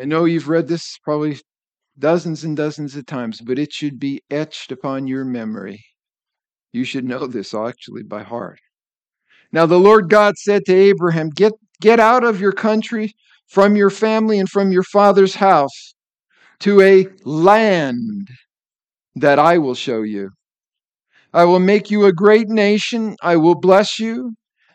I 0.00 0.06
know 0.06 0.24
you've 0.24 0.48
read 0.48 0.66
this 0.66 0.98
probably 1.04 1.38
dozens 1.98 2.42
and 2.42 2.56
dozens 2.56 2.96
of 2.96 3.06
times, 3.06 3.40
but 3.40 3.60
it 3.60 3.72
should 3.72 4.00
be 4.00 4.22
etched 4.28 4.72
upon 4.72 5.06
your 5.06 5.24
memory. 5.24 5.84
You 6.72 6.82
should 6.82 7.04
know 7.04 7.28
this 7.28 7.54
actually 7.54 8.02
by 8.02 8.24
heart. 8.24 8.58
Now 9.52 9.66
the 9.66 9.78
Lord 9.78 10.10
God 10.10 10.36
said 10.36 10.64
to 10.66 10.74
Abraham, 10.74 11.30
Get, 11.30 11.52
get 11.80 12.00
out 12.00 12.24
of 12.24 12.40
your 12.40 12.52
country, 12.52 13.14
from 13.48 13.76
your 13.76 13.90
family, 13.90 14.38
and 14.38 14.48
from 14.48 14.72
your 14.72 14.82
father's 14.82 15.34
house 15.34 15.94
to 16.60 16.80
a 16.80 17.06
land 17.24 18.28
that 19.14 19.38
I 19.38 19.58
will 19.58 19.74
show 19.74 20.02
you. 20.02 20.30
I 21.32 21.44
will 21.44 21.60
make 21.60 21.90
you 21.90 22.04
a 22.06 22.12
great 22.12 22.48
nation. 22.48 23.16
I 23.22 23.36
will 23.36 23.54
bless 23.54 23.98
you 23.98 24.32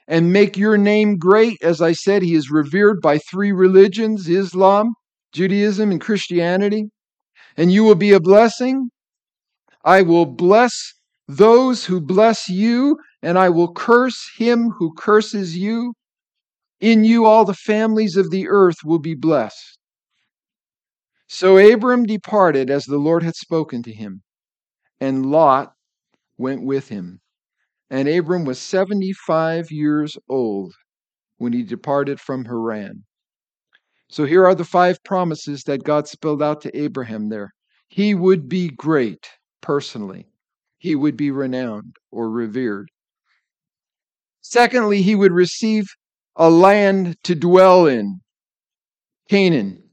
and 0.08 0.34
make 0.34 0.58
your 0.58 0.78
name 0.78 1.18
great. 1.18 1.58
As 1.64 1.82
I 1.82 1.94
said, 1.94 2.22
he 2.22 2.36
is 2.36 2.52
revered 2.52 3.02
by 3.02 3.18
three 3.18 3.52
religions 3.52 4.28
Islam, 4.28 4.94
Judaism, 5.34 5.92
and 5.92 6.02
Christianity. 6.02 6.86
And 7.58 7.72
you 7.72 7.84
will 7.84 7.96
be 7.96 8.12
a 8.12 8.20
blessing. 8.20 8.90
I 9.84 10.02
will 10.04 10.26
bless 10.26 10.94
those 11.28 11.86
who 11.86 12.02
bless 12.02 12.50
you, 12.50 12.98
and 13.22 13.38
I 13.40 13.50
will 13.50 13.74
curse 13.74 14.20
him 14.38 14.70
who 14.78 14.94
curses 14.94 15.58
you. 15.58 15.94
In 16.82 17.04
you, 17.04 17.26
all 17.26 17.46
the 17.46 17.54
families 17.54 18.18
of 18.18 18.32
the 18.32 18.48
earth 18.50 18.84
will 18.84 19.00
be 19.00 19.14
blessed. 19.14 19.78
So 21.28 21.58
Abram 21.58 22.04
departed 22.04 22.70
as 22.70 22.86
the 22.86 22.98
Lord 22.98 23.24
had 23.24 23.36
spoken 23.36 23.84
to 23.84 23.94
him 23.94 24.24
and 25.00 25.26
Lot 25.26 25.74
went 26.38 26.64
with 26.64 26.90
him. 26.90 27.22
And 27.90 28.08
Abram 28.08 28.46
was 28.46 28.60
75 28.60 29.72
years 29.72 30.18
old 30.28 30.74
when 31.38 31.54
he 31.54 31.64
departed 31.64 32.20
from 32.20 32.46
Haran. 32.46 33.04
So 34.10 34.26
here 34.26 34.46
are 34.46 34.56
the 34.56 34.66
five 34.66 35.04
promises 35.04 35.64
that 35.64 35.84
God 35.84 36.08
spelled 36.08 36.42
out 36.42 36.62
to 36.62 36.78
Abraham 36.78 37.30
there. 37.30 37.52
He 37.88 38.14
would 38.14 38.50
be 38.50 38.70
great 38.70 39.28
personally, 39.62 40.28
he 40.78 40.96
would 40.96 41.16
be 41.16 41.32
renowned 41.32 41.96
or 42.12 42.30
revered. 42.30 42.90
Secondly, 44.42 45.02
he 45.02 45.16
would 45.16 45.32
receive 45.32 45.86
a 46.36 46.50
land 46.50 47.18
to 47.24 47.36
dwell 47.36 47.86
in, 47.88 48.22
Canaan. 49.30 49.84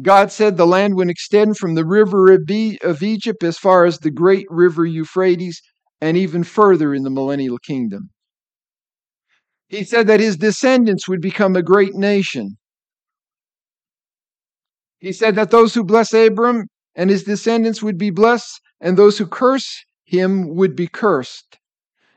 God 0.00 0.30
said 0.30 0.56
the 0.56 0.66
land 0.66 0.94
would 0.94 1.10
extend 1.10 1.56
from 1.56 1.74
the 1.74 1.84
river 1.84 2.32
of 2.32 3.02
Egypt 3.02 3.42
as 3.42 3.58
far 3.58 3.84
as 3.84 3.98
the 3.98 4.12
great 4.12 4.46
river 4.48 4.86
Euphrates 4.86 5.60
and 6.00 6.16
even 6.16 6.44
further 6.44 6.94
in 6.94 7.02
the 7.02 7.10
millennial 7.10 7.58
kingdom. 7.58 8.10
He 9.68 9.82
said 9.84 10.06
that 10.06 10.20
his 10.20 10.36
descendants 10.36 11.08
would 11.08 11.20
become 11.20 11.56
a 11.56 11.62
great 11.62 11.94
nation. 11.94 12.56
He 15.00 15.12
said 15.12 15.34
that 15.34 15.50
those 15.50 15.74
who 15.74 15.84
bless 15.84 16.14
Abram 16.14 16.68
and 16.94 17.10
his 17.10 17.24
descendants 17.24 17.82
would 17.82 17.98
be 17.98 18.10
blessed, 18.10 18.60
and 18.80 18.96
those 18.96 19.18
who 19.18 19.26
curse 19.26 19.84
him 20.04 20.54
would 20.54 20.74
be 20.74 20.86
cursed. 20.86 21.58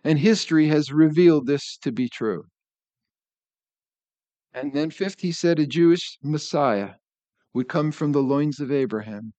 And 0.03 0.17
history 0.20 0.67
has 0.67 0.91
revealed 0.91 1.46
this 1.46 1.77
to 1.81 1.91
be 1.91 2.08
true. 2.08 2.46
And 4.53 4.74
then, 4.74 4.91
fifth, 4.91 5.22
he 5.22 5.31
said 5.31 5.60
a 5.60 5.65
Jewish 5.65 6.17
Messiah 6.22 6.91
would 7.53 7.70
come 7.70 7.91
from 7.91 8.12
the 8.12 8.22
loins 8.22 8.60
of 8.60 8.72
Abraham, 8.72 9.34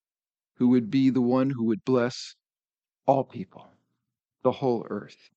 who 0.56 0.68
would 0.68 0.90
be 0.90 1.10
the 1.10 1.20
one 1.20 1.50
who 1.50 1.64
would 1.64 1.84
bless 1.84 2.34
all 3.06 3.24
people, 3.24 3.68
the 4.42 4.52
whole 4.52 4.86
earth. 4.88 5.30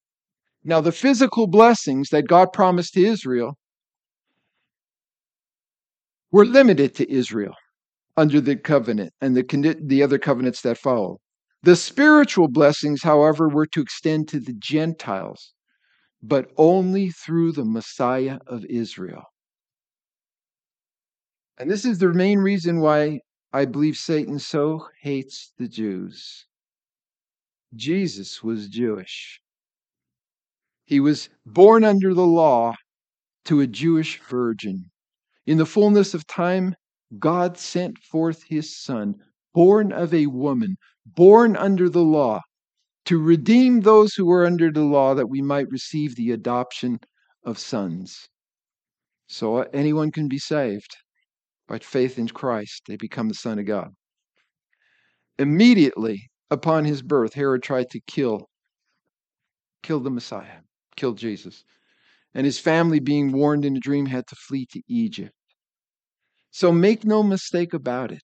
Now, 0.64 0.82
the 0.82 0.92
physical 0.92 1.48
blessings 1.48 2.10
that 2.10 2.28
God 2.28 2.54
promised 2.54 2.94
to 2.94 3.06
Israel 3.06 3.58
were 6.32 6.46
limited 6.46 6.96
to 6.96 7.12
Israel 7.12 7.56
under 8.18 8.42
the 8.42 8.56
covenant 8.56 9.14
and 9.22 9.36
the, 9.36 9.78
the 9.84 10.02
other 10.02 10.18
covenants 10.18 10.62
that 10.62 10.78
follow. 10.78 11.20
The 11.64 11.76
spiritual 11.76 12.48
blessings, 12.48 13.04
however, 13.04 13.50
were 13.50 13.66
to 13.68 13.82
extend 13.82 14.28
to 14.30 14.40
the 14.40 14.54
Gentiles, 14.54 15.54
but 16.22 16.50
only 16.58 17.10
through 17.10 17.52
the 17.52 17.66
Messiah 17.66 18.40
of 18.48 18.64
Israel. 18.66 19.24
And 21.58 21.72
this 21.72 21.86
is 21.86 22.00
the 22.00 22.14
main 22.14 22.40
reason 22.40 22.82
why 22.82 23.22
I 23.54 23.64
believe 23.64 23.96
Satan 23.96 24.40
so 24.40 24.90
hates 25.02 25.54
the 25.58 25.70
Jews. 25.70 26.46
Jesus 27.74 28.44
was 28.44 28.68
Jewish. 28.68 29.40
He 30.84 31.00
was 31.00 31.30
born 31.46 31.86
under 31.86 32.14
the 32.14 32.26
law 32.26 32.76
to 33.46 33.62
a 33.62 33.68
Jewish 33.68 34.20
virgin. 34.20 34.92
In 35.46 35.58
the 35.58 35.66
fullness 35.66 36.14
of 36.14 36.28
time, 36.28 36.76
God 37.20 37.58
sent 37.58 38.00
forth 38.00 38.44
his 38.44 38.78
Son, 38.78 39.16
born 39.54 39.94
of 39.94 40.14
a 40.14 40.26
woman, 40.28 40.76
born 41.06 41.56
under 41.56 41.90
the 41.90 42.04
law, 42.04 42.42
to 43.06 43.18
redeem 43.22 43.82
those 43.82 44.16
who 44.16 44.26
were 44.26 44.46
under 44.46 44.72
the 44.72 44.84
law 44.84 45.14
that 45.14 45.30
we 45.30 45.42
might 45.42 45.70
receive 45.70 46.16
the 46.16 46.32
adoption 46.32 47.00
of 47.46 47.58
sons. 47.58 48.28
So 49.28 49.58
uh, 49.58 49.66
anyone 49.72 50.12
can 50.12 50.28
be 50.28 50.40
saved 50.40 50.98
by 51.68 51.80
faith 51.80 52.18
in 52.20 52.28
Christ. 52.28 52.84
They 52.88 52.96
become 52.96 53.28
the 53.28 53.36
Son 53.36 53.60
of 53.60 53.66
God. 53.66 53.90
Immediately 55.38 56.30
upon 56.50 56.86
his 56.86 57.02
birth, 57.02 57.34
Herod 57.34 57.64
tried 57.64 57.90
to 57.92 58.00
kill, 58.08 58.50
kill 59.84 60.00
the 60.00 60.12
Messiah, 60.12 60.60
kill 60.96 61.14
Jesus. 61.14 61.64
And 62.34 62.46
his 62.46 62.60
family, 62.60 63.00
being 63.00 63.32
warned 63.32 63.66
in 63.66 63.78
a 63.78 63.80
dream, 63.80 64.06
had 64.06 64.28
to 64.28 64.36
flee 64.36 64.66
to 64.72 64.82
Egypt. 64.88 65.32
So 66.52 66.72
make 66.72 67.04
no 67.04 67.24
mistake 67.24 67.74
about 67.74 68.12
it. 68.12 68.24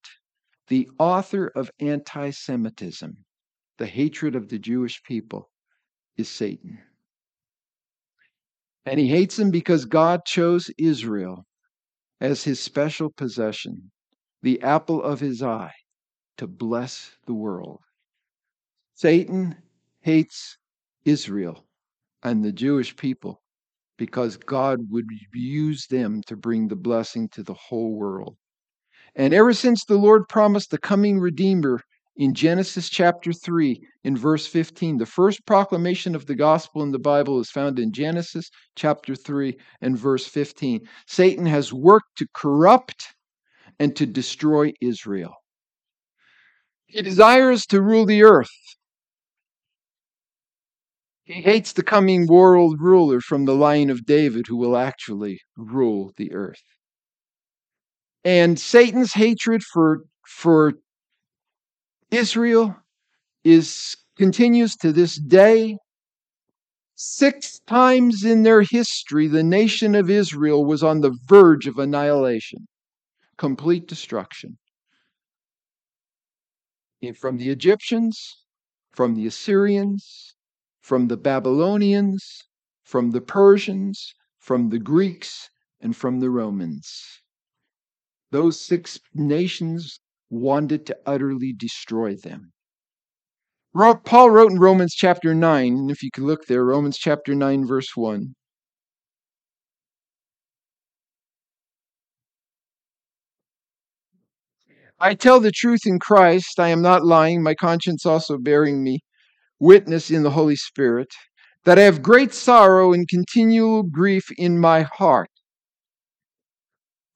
The 0.68 0.90
author 1.00 1.48
of 1.48 1.72
anti 1.80 2.30
Semitism, 2.30 3.18
the 3.78 3.86
hatred 3.86 4.36
of 4.36 4.48
the 4.48 4.60
Jewish 4.60 5.02
people, 5.04 5.50
is 6.18 6.30
Satan. 6.30 6.80
And 8.86 9.00
he 9.00 9.08
hates 9.08 9.36
them 9.36 9.52
because 9.52 9.86
God 9.86 10.26
chose 10.26 10.70
Israel 10.78 11.46
as 12.22 12.44
his 12.44 12.60
special 12.60 13.10
possession, 13.10 13.92
the 14.44 14.62
apple 14.62 15.02
of 15.02 15.20
his 15.20 15.42
eye, 15.42 15.74
to 16.38 16.48
bless 16.48 17.18
the 17.26 17.34
world. 17.34 17.82
Satan 18.94 19.56
hates 20.02 20.58
Israel 21.04 21.66
and 22.24 22.46
the 22.46 22.52
Jewish 22.52 22.96
people 22.96 23.42
because 23.98 24.38
God 24.38 24.80
would 24.90 25.06
use 25.34 25.88
them 25.88 26.22
to 26.28 26.36
bring 26.36 26.68
the 26.68 26.76
blessing 26.76 27.28
to 27.30 27.44
the 27.44 27.56
whole 27.56 27.96
world. 27.96 28.38
And 29.16 29.34
ever 29.34 29.54
since 29.54 29.84
the 29.84 29.98
Lord 29.98 30.30
promised 30.30 30.72
the 30.72 30.78
coming 30.78 31.20
Redeemer 31.20 31.82
in 32.18 32.34
Genesis 32.34 32.90
chapter 32.90 33.32
3, 33.32 33.82
in 34.04 34.18
verse 34.18 34.46
15. 34.48 34.98
The 34.98 35.06
first 35.06 35.46
proclamation 35.46 36.16
of 36.16 36.26
the 36.26 36.36
gospel 36.36 36.84
in 36.84 36.92
the 36.92 37.00
Bible 37.00 37.40
is 37.40 37.50
found 37.50 37.80
in 37.80 37.92
Genesis 37.94 38.50
chapter 38.76 39.16
3 39.16 39.58
and 39.82 39.98
verse 39.98 40.28
15. 40.28 40.82
Satan 41.08 41.46
has 41.46 41.74
worked 41.74 42.18
to 42.18 42.28
corrupt 42.34 43.08
and 43.80 43.96
to 43.96 44.06
destroy 44.06 44.74
Israel. 44.82 45.34
He 46.86 47.02
desires 47.02 47.66
to 47.68 47.82
rule 47.82 48.06
the 48.06 48.24
earth. 48.24 48.52
He 51.24 51.42
hates 51.42 51.72
the 51.72 51.84
coming 51.84 52.28
world 52.28 52.82
ruler 52.82 53.22
from 53.22 53.46
the 53.46 53.56
line 53.56 53.90
of 53.90 54.06
David 54.06 54.48
who 54.48 54.58
will 54.58 54.76
actually 54.76 55.40
rule 55.56 56.12
the 56.18 56.34
earth. 56.34 56.64
And 58.26 58.60
Satan's 58.60 59.14
hatred 59.14 59.64
for, 59.64 60.02
for 60.28 60.74
Israel 62.12 62.76
is 63.44 63.98
continues 64.18 64.76
to 64.76 64.92
this 64.92 65.18
day. 65.18 65.78
Six 66.96 67.60
times 67.66 68.24
in 68.24 68.44
their 68.44 68.62
history, 68.62 69.28
the 69.28 69.42
nation 69.42 69.96
of 69.96 70.10
Israel 70.10 70.64
was 70.64 70.84
on 70.84 71.02
the 71.02 71.18
verge 71.26 71.66
of 71.66 71.80
annihilation, 71.80 72.68
complete 73.38 73.88
destruction. 73.88 74.60
From 77.20 77.38
the 77.38 77.50
Egyptians, 77.50 78.20
from 78.92 79.16
the 79.16 79.26
Assyrians, 79.26 80.36
from 80.82 81.08
the 81.08 81.18
Babylonians, 81.18 82.24
from 82.84 83.10
the 83.12 83.22
Persians, 83.22 84.14
from 84.38 84.70
the 84.70 84.78
Greeks, 84.78 85.50
and 85.80 85.96
from 85.96 86.20
the 86.20 86.30
Romans. 86.30 87.22
Those 88.30 88.60
six 88.60 89.00
nations 89.16 90.00
wanted 90.32 90.88
to 90.88 90.98
utterly 91.06 91.54
destroy 91.54 92.16
them. 92.16 92.52
Paul 93.74 94.32
wrote 94.32 94.52
in 94.52 94.60
Romans 94.60 94.94
chapter 94.96 95.36
9, 95.36 95.74
and 95.74 95.92
if 95.92 96.02
you 96.02 96.10
could 96.14 96.24
look 96.24 96.46
there, 96.48 96.64
Romans 96.66 96.98
chapter 96.98 97.36
9, 97.36 97.68
verse 97.68 97.90
1. 97.96 98.34
I 105.00 105.16
tell 105.16 105.40
the 105.40 105.52
truth 105.52 105.82
in 105.86 105.98
Christ, 105.98 106.60
I 106.60 106.68
am 106.68 106.82
not 106.82 107.04
lying, 107.04 107.42
my 107.42 107.56
conscience 107.56 108.06
also 108.06 108.38
bearing 108.38 108.84
me 108.84 109.00
witness 109.60 110.12
in 110.12 110.22
the 110.22 110.32
Holy 110.32 110.56
Spirit, 110.56 111.08
that 111.66 111.80
I 111.80 111.82
have 111.82 112.04
great 112.04 112.34
sorrow 112.34 112.94
and 112.94 113.08
continual 113.08 113.82
grief 113.82 114.26
in 114.38 114.60
my 114.60 114.84
heart. 114.84 115.31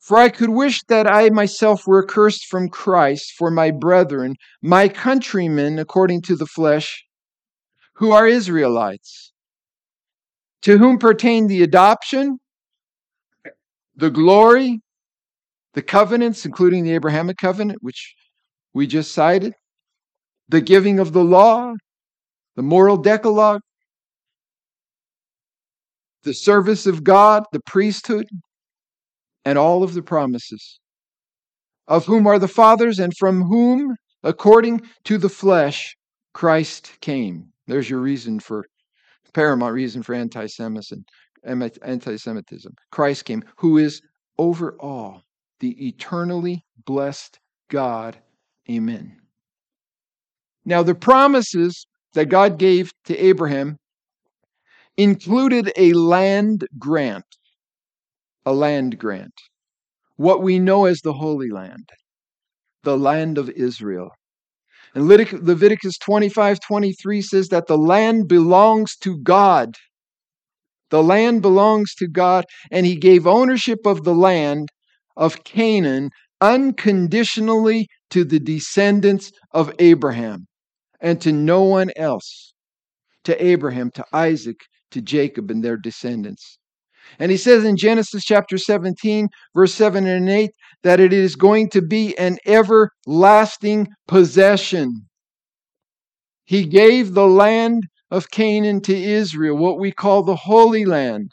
For 0.06 0.18
I 0.18 0.30
could 0.30 0.52
wish 0.52 0.84
that 0.84 1.08
I 1.08 1.32
myself 1.32 1.88
were 1.88 2.04
accursed 2.04 2.46
from 2.46 2.70
Christ 2.70 3.34
for 3.36 3.50
my 3.50 3.72
brethren, 3.72 4.36
my 4.62 4.88
countrymen 4.88 5.80
according 5.80 6.22
to 6.28 6.36
the 6.36 6.46
flesh, 6.46 7.04
who 7.96 8.12
are 8.12 8.28
Israelites, 8.28 9.34
to 10.62 10.78
whom 10.78 11.00
pertain 11.00 11.48
the 11.48 11.64
adoption, 11.64 12.38
the 13.96 14.12
glory, 14.12 14.80
the 15.74 15.82
covenants, 15.82 16.46
including 16.46 16.84
the 16.84 16.94
Abrahamic 16.94 17.38
covenant, 17.38 17.80
which 17.82 18.14
we 18.76 18.86
just 18.86 19.12
cited, 19.12 19.54
the 20.48 20.62
giving 20.62 21.00
of 21.00 21.14
the 21.14 21.24
law, 21.24 21.74
the 22.56 22.62
moral 22.62 22.98
decalogue, 22.98 23.62
the 26.22 26.34
service 26.36 26.86
of 26.86 27.04
God, 27.04 27.44
the 27.52 27.62
priesthood, 27.66 28.28
and 29.46 29.58
all 29.58 29.84
of 29.84 29.94
the 29.94 30.02
promises, 30.02 30.80
of 31.88 32.06
whom 32.06 32.28
are 32.28 32.40
the 32.40 32.48
fathers, 32.48 33.00
and 33.00 33.14
from 33.18 33.44
whom, 33.44 33.96
according 34.24 34.82
to 35.06 35.18
the 35.18 35.30
flesh, 35.30 35.96
Christ 36.34 36.92
came. 37.02 37.52
There's 37.68 37.90
your 37.90 38.00
reason 38.00 38.40
for, 38.40 38.66
paramount 39.34 39.74
reason 39.74 40.04
for 40.04 40.14
anti 40.14 40.48
Semitism. 40.48 41.06
Anti-Semitism. 41.46 42.74
Christ 42.92 43.26
came, 43.26 43.44
who 43.58 43.78
is 43.78 44.02
over 44.38 44.76
all, 44.80 45.22
the 45.60 45.88
eternally 45.88 46.64
blessed 46.86 47.40
God. 47.70 48.18
Amen. 48.70 49.18
Now, 50.66 50.82
the 50.82 50.96
promises 50.96 51.86
that 52.14 52.30
God 52.30 52.58
gave 52.58 52.92
to 53.06 53.18
Abraham 53.18 53.78
included 54.98 55.72
a 55.78 55.94
land 55.94 56.68
grant 56.80 57.26
a 58.46 58.54
land 58.54 58.98
grant, 58.98 59.34
what 60.16 60.42
we 60.42 60.60
know 60.60 60.86
as 60.86 61.02
the 61.02 61.14
Holy 61.14 61.50
Land, 61.50 61.90
the 62.84 62.98
land 62.98 63.38
of 63.38 63.50
Israel. 63.50 64.12
And 64.94 65.08
Leviticus 65.08 65.98
25 65.98 66.60
23 66.60 67.22
says 67.22 67.50
that 67.50 67.68
the 67.68 67.78
land 67.78 68.28
belongs 68.28 68.96
to 68.98 69.18
God. 69.18 69.76
The 70.90 71.04
land 71.04 71.42
belongs 71.42 71.94
to 71.96 72.08
God, 72.08 72.46
and 72.72 72.86
He 72.86 72.96
gave 72.96 73.28
ownership 73.28 73.80
of 73.86 74.04
the 74.04 74.16
land 74.16 74.70
of 75.18 75.44
Canaan 75.44 76.12
unconditionally 76.40 77.88
to 78.12 78.24
the 78.24 78.40
descendants 78.40 79.32
of 79.52 79.74
Abraham 79.80 80.48
and 81.02 81.20
to 81.22 81.32
no 81.32 81.64
one 81.64 81.92
else, 81.96 82.54
to 83.24 83.46
Abraham, 83.46 83.92
to 83.96 84.06
Isaac, 84.14 84.58
to 84.92 85.02
Jacob, 85.02 85.52
and 85.52 85.64
their 85.64 85.78
descendants. 85.78 86.58
And 87.20 87.32
he 87.32 87.38
says 87.38 87.64
in 87.64 87.78
Genesis 87.78 88.24
chapter 88.24 88.58
17, 88.58 89.28
verse 89.56 89.74
7 89.74 90.06
and 90.06 90.30
8, 90.30 90.52
that 90.84 91.00
it 91.00 91.14
is 91.14 91.36
going 91.36 91.70
to 91.70 91.82
be 91.82 92.18
an 92.18 92.38
everlasting 92.46 93.88
possession. 94.08 95.08
He 96.46 96.66
gave 96.66 97.14
the 97.14 97.28
land 97.28 97.84
of 98.12 98.30
Canaan 98.30 98.82
to 98.82 98.96
Israel, 98.96 99.58
what 99.58 99.80
we 99.80 99.92
call 99.92 100.24
the 100.24 100.36
Holy 100.36 100.86
Land. 100.86 101.32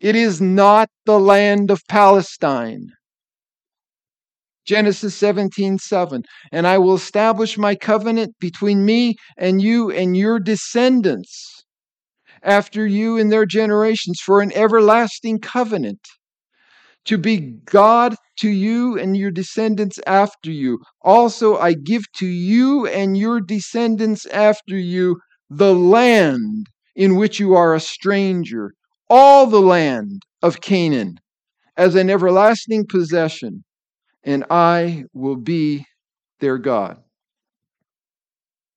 It 0.00 0.16
is 0.16 0.40
not 0.40 0.88
the 1.04 1.20
land 1.20 1.70
of 1.70 1.80
Palestine. 1.88 2.88
Genesis 4.64 5.14
17, 5.16 5.78
7. 5.78 6.22
And 6.50 6.66
I 6.66 6.78
will 6.78 6.94
establish 6.94 7.58
my 7.58 7.74
covenant 7.74 8.34
between 8.40 8.84
me 8.84 9.16
and 9.36 9.60
you 9.60 9.90
and 9.90 10.16
your 10.16 10.38
descendants 10.38 11.61
after 12.42 12.86
you 12.86 13.16
in 13.16 13.28
their 13.28 13.46
generations 13.46 14.20
for 14.20 14.40
an 14.40 14.52
everlasting 14.54 15.38
covenant, 15.38 16.00
to 17.04 17.18
be 17.18 17.38
God 17.64 18.14
to 18.36 18.48
you 18.48 18.98
and 18.98 19.16
your 19.16 19.30
descendants 19.30 19.98
after 20.06 20.50
you. 20.50 20.78
Also, 21.02 21.56
I 21.56 21.74
give 21.74 22.04
to 22.18 22.26
you 22.26 22.86
and 22.86 23.16
your 23.16 23.40
descendants 23.40 24.26
after 24.26 24.78
you 24.78 25.20
the 25.50 25.74
land 25.74 26.66
in 26.94 27.16
which 27.16 27.40
you 27.40 27.54
are 27.54 27.74
a 27.74 27.80
stranger, 27.80 28.72
all 29.10 29.46
the 29.46 29.60
land 29.60 30.22
of 30.42 30.60
Canaan, 30.60 31.18
as 31.76 31.94
an 31.94 32.10
everlasting 32.10 32.86
possession, 32.86 33.64
and 34.22 34.44
I 34.50 35.04
will 35.12 35.36
be 35.36 35.86
their 36.40 36.58
God. 36.58 36.98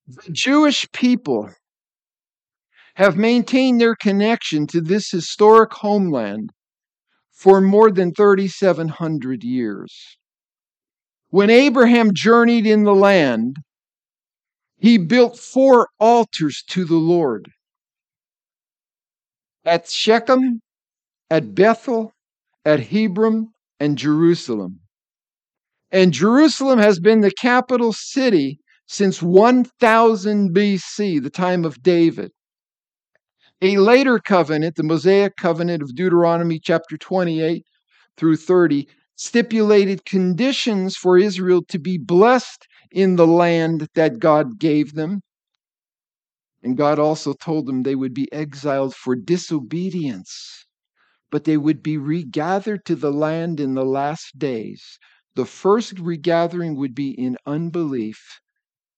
The 0.07 0.31
Jewish 0.31 0.89
people 0.91 1.49
have 2.95 3.17
maintained 3.17 3.79
their 3.79 3.95
connection 3.95 4.67
to 4.67 4.81
this 4.81 5.11
historic 5.11 5.73
homeland 5.73 6.49
for 7.31 7.61
more 7.61 7.91
than 7.91 8.13
3,700 8.13 9.43
years. 9.43 10.17
When 11.29 11.49
Abraham 11.49 12.11
journeyed 12.13 12.65
in 12.65 12.83
the 12.83 12.95
land, 12.95 13.57
he 14.77 14.97
built 14.97 15.37
four 15.37 15.89
altars 15.99 16.63
to 16.69 16.85
the 16.85 16.95
Lord 16.95 17.49
at 19.65 19.89
Shechem, 19.89 20.61
at 21.29 21.55
Bethel, 21.55 22.13
at 22.63 22.79
Hebron, 22.79 23.47
and 23.79 23.97
Jerusalem. 23.97 24.79
And 25.91 26.13
Jerusalem 26.13 26.79
has 26.79 26.99
been 26.99 27.21
the 27.21 27.31
capital 27.31 27.91
city 27.93 28.59
since 28.87 29.21
1000 29.21 30.53
BC, 30.55 31.23
the 31.23 31.29
time 31.29 31.65
of 31.65 31.81
David. 31.81 32.31
A 33.61 33.77
later 33.77 34.19
covenant, 34.19 34.75
the 34.75 34.83
Mosaic 34.83 35.37
covenant 35.37 35.81
of 35.81 35.95
Deuteronomy 35.95 36.59
chapter 36.59 36.97
28 36.97 37.65
through 38.17 38.35
30, 38.35 38.87
stipulated 39.15 40.03
conditions 40.05 40.97
for 40.97 41.17
Israel 41.17 41.63
to 41.69 41.79
be 41.79 41.97
blessed 41.97 42.67
in 42.91 43.15
the 43.15 43.25
land 43.25 43.87
that 43.95 44.19
God 44.19 44.59
gave 44.59 44.93
them. 44.93 45.21
And 46.63 46.75
God 46.75 46.99
also 46.99 47.33
told 47.33 47.65
them 47.65 47.83
they 47.83 47.95
would 47.95 48.13
be 48.13 48.31
exiled 48.33 48.93
for 48.93 49.15
disobedience, 49.15 50.65
but 51.31 51.45
they 51.45 51.57
would 51.57 51.81
be 51.81 51.97
regathered 51.97 52.83
to 52.85 52.95
the 52.95 53.11
land 53.11 53.59
in 53.61 53.73
the 53.73 53.85
last 53.85 54.37
days. 54.37 54.99
The 55.35 55.45
first 55.45 55.99
regathering 55.99 56.75
would 56.75 56.93
be 56.93 57.11
in 57.11 57.37
unbelief, 57.45 58.41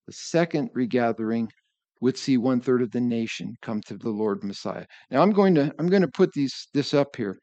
the 0.08 0.14
second 0.14 0.72
regathering 0.74 1.52
would 2.02 2.18
see 2.18 2.38
one 2.38 2.62
third 2.62 2.82
of 2.82 2.92
the 2.92 3.02
nation 3.02 3.56
come 3.62 3.82
to 3.82 3.98
the 3.98 4.10
Lord 4.10 4.44
Messiah. 4.44 4.86
Now 5.12 5.22
I'm 5.22 5.32
going 5.32 5.56
to 5.56 5.74
I'm 5.80 5.88
going 5.88 6.02
to 6.02 6.08
put 6.08 6.32
these 6.34 6.68
this 6.74 6.94
up 6.94 7.16
here 7.16 7.40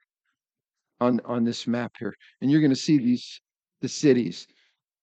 on 1.01 1.21
on 1.25 1.45
this 1.45 1.67
map 1.67 1.93
here, 1.99 2.15
and 2.41 2.51
you're 2.51 2.61
going 2.61 2.71
to 2.71 2.77
see 2.77 2.99
these 2.99 3.41
the 3.81 3.89
cities. 3.89 4.47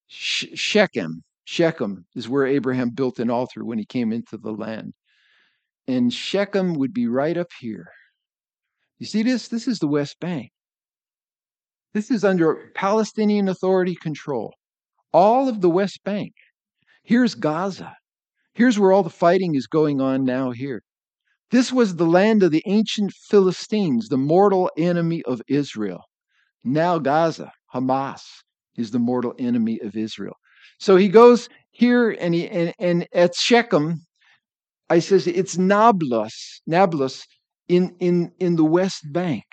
Shechem, 0.08 1.24
Shechem 1.46 2.06
is 2.16 2.28
where 2.28 2.46
Abraham 2.46 2.90
built 2.90 3.20
an 3.20 3.30
altar 3.30 3.64
when 3.64 3.78
he 3.78 3.86
came 3.86 4.12
into 4.12 4.38
the 4.38 4.52
land, 4.52 4.94
and 5.88 6.14
Shechem 6.14 6.74
would 6.76 6.94
be 6.94 7.08
right 7.08 7.38
up 7.38 7.50
here. 7.60 7.88
You 9.00 9.06
see 9.06 9.24
this? 9.24 9.48
This 9.48 9.68
is 9.68 9.80
the 9.80 9.88
West 9.88 10.20
Bank. 10.20 10.52
This 11.94 12.12
is 12.12 12.24
under 12.24 12.72
Palestinian 12.76 13.50
Authority 13.50 13.96
control. 13.96 14.54
All 15.14 15.50
of 15.50 15.60
the 15.60 15.70
West 15.70 16.04
Bank. 16.04 16.34
Here's 17.04 17.36
Gaza. 17.36 17.96
Here's 18.54 18.78
where 18.78 18.92
all 18.92 19.04
the 19.04 19.10
fighting 19.10 19.56
is 19.56 19.68
going 19.68 20.02
on 20.02 20.26
now 20.26 20.52
here. 20.52 20.84
This 21.52 21.72
was 21.72 21.96
the 21.96 22.06
land 22.06 22.44
of 22.44 22.52
the 22.52 22.64
ancient 22.66 23.12
Philistines, 23.14 24.10
the 24.10 24.18
mortal 24.18 24.70
enemy 24.78 25.22
of 25.24 25.42
Israel. 25.48 26.04
Now 26.64 27.00
Gaza, 27.00 27.52
Hamas, 27.74 28.22
is 28.78 28.92
the 28.92 29.00
mortal 29.00 29.34
enemy 29.40 29.80
of 29.82 29.96
Israel. 29.96 30.36
So 30.80 30.96
he 30.96 31.10
goes 31.10 31.50
here 31.72 32.12
and 32.12 32.34
he 32.34 32.48
and, 32.48 32.74
and 32.80 33.08
at 33.14 33.36
Shechem, 33.36 34.02
I 34.90 35.00
says 35.00 35.28
it's 35.28 35.58
Nablus, 35.58 36.62
Nablus 36.68 37.26
in, 37.68 37.96
in, 38.00 38.32
in 38.40 38.56
the 38.58 38.66
West 38.66 39.02
Bank, 39.12 39.44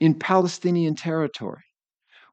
in 0.00 0.14
Palestinian 0.14 0.96
territory. 0.96 1.62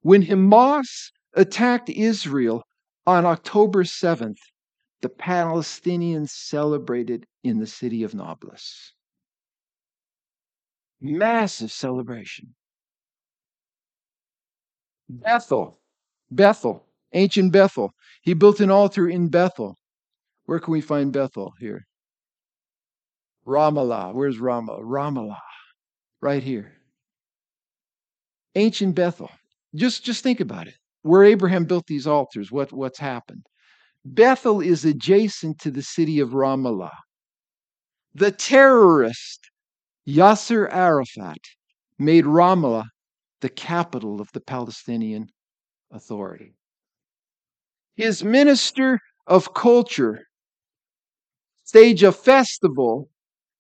When 0.02 0.24
Hamas 0.24 1.12
attacked 1.36 1.90
Israel 1.90 2.64
on 3.06 3.26
October 3.26 3.84
7th, 3.84 4.38
the 5.04 5.10
Palestinians 5.10 6.30
celebrated 6.30 7.28
in 7.44 7.60
the 7.60 7.68
city 7.68 8.04
of 8.04 8.16
Nablus. 8.16 8.94
Massive 11.02 11.72
celebration. 11.72 12.56
Bethel, 15.10 15.78
Bethel, 16.32 16.86
ancient 17.12 17.52
Bethel. 17.52 17.92
He 18.22 18.34
built 18.34 18.62
an 18.62 18.72
altar 18.72 19.10
in 19.10 19.28
Bethel. 19.28 19.78
Where 20.46 20.60
can 20.60 20.72
we 20.72 20.80
find 20.80 21.12
Bethel 21.12 21.54
here? 21.60 21.86
Ramallah. 23.46 24.14
Where's 24.14 24.38
Ramallah? 24.38 24.82
Ramallah. 24.82 25.42
Right 26.22 26.42
here. 26.42 26.72
Ancient 28.56 28.96
Bethel. 28.96 29.30
Just 29.76 30.06
just 30.06 30.24
think 30.24 30.40
about 30.40 30.68
it. 30.68 30.76
Where 31.02 31.26
Abraham 31.26 31.66
built 31.66 31.88
these 31.88 32.08
altars, 32.08 32.50
what, 32.50 32.72
what's 32.72 33.00
happened? 33.00 33.46
Bethel 34.06 34.60
is 34.60 34.84
adjacent 34.84 35.60
to 35.60 35.72
the 35.72 35.82
city 35.82 36.20
of 36.20 36.30
Ramallah. 36.30 36.96
The 38.14 38.32
terrorist 38.32 39.50
Yasser 40.08 40.68
Arafat 40.72 41.40
made 41.98 42.26
Ramallah 42.26 42.86
the 43.42 43.50
capital 43.50 44.20
of 44.20 44.30
the 44.34 44.42
Palestinian 44.42 45.28
Authority. 45.92 46.54
His 47.96 48.24
minister 48.24 49.00
of 49.28 49.54
culture 49.54 50.26
staged 51.64 52.04
a 52.04 52.12
festival 52.12 53.10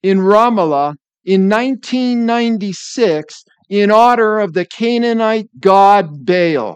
in 0.01 0.19
Ramallah 0.19 0.95
in 1.23 1.47
1996 1.47 3.43
in 3.69 3.91
honor 3.91 4.39
of 4.39 4.53
the 4.53 4.65
Canaanite 4.65 5.49
god 5.59 6.25
Baal. 6.25 6.75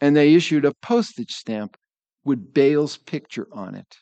And 0.00 0.16
they 0.16 0.34
issued 0.34 0.64
a 0.64 0.74
postage 0.82 1.32
stamp 1.32 1.76
with 2.24 2.54
Baal's 2.54 2.96
picture 2.96 3.46
on 3.52 3.74
it 3.74 3.96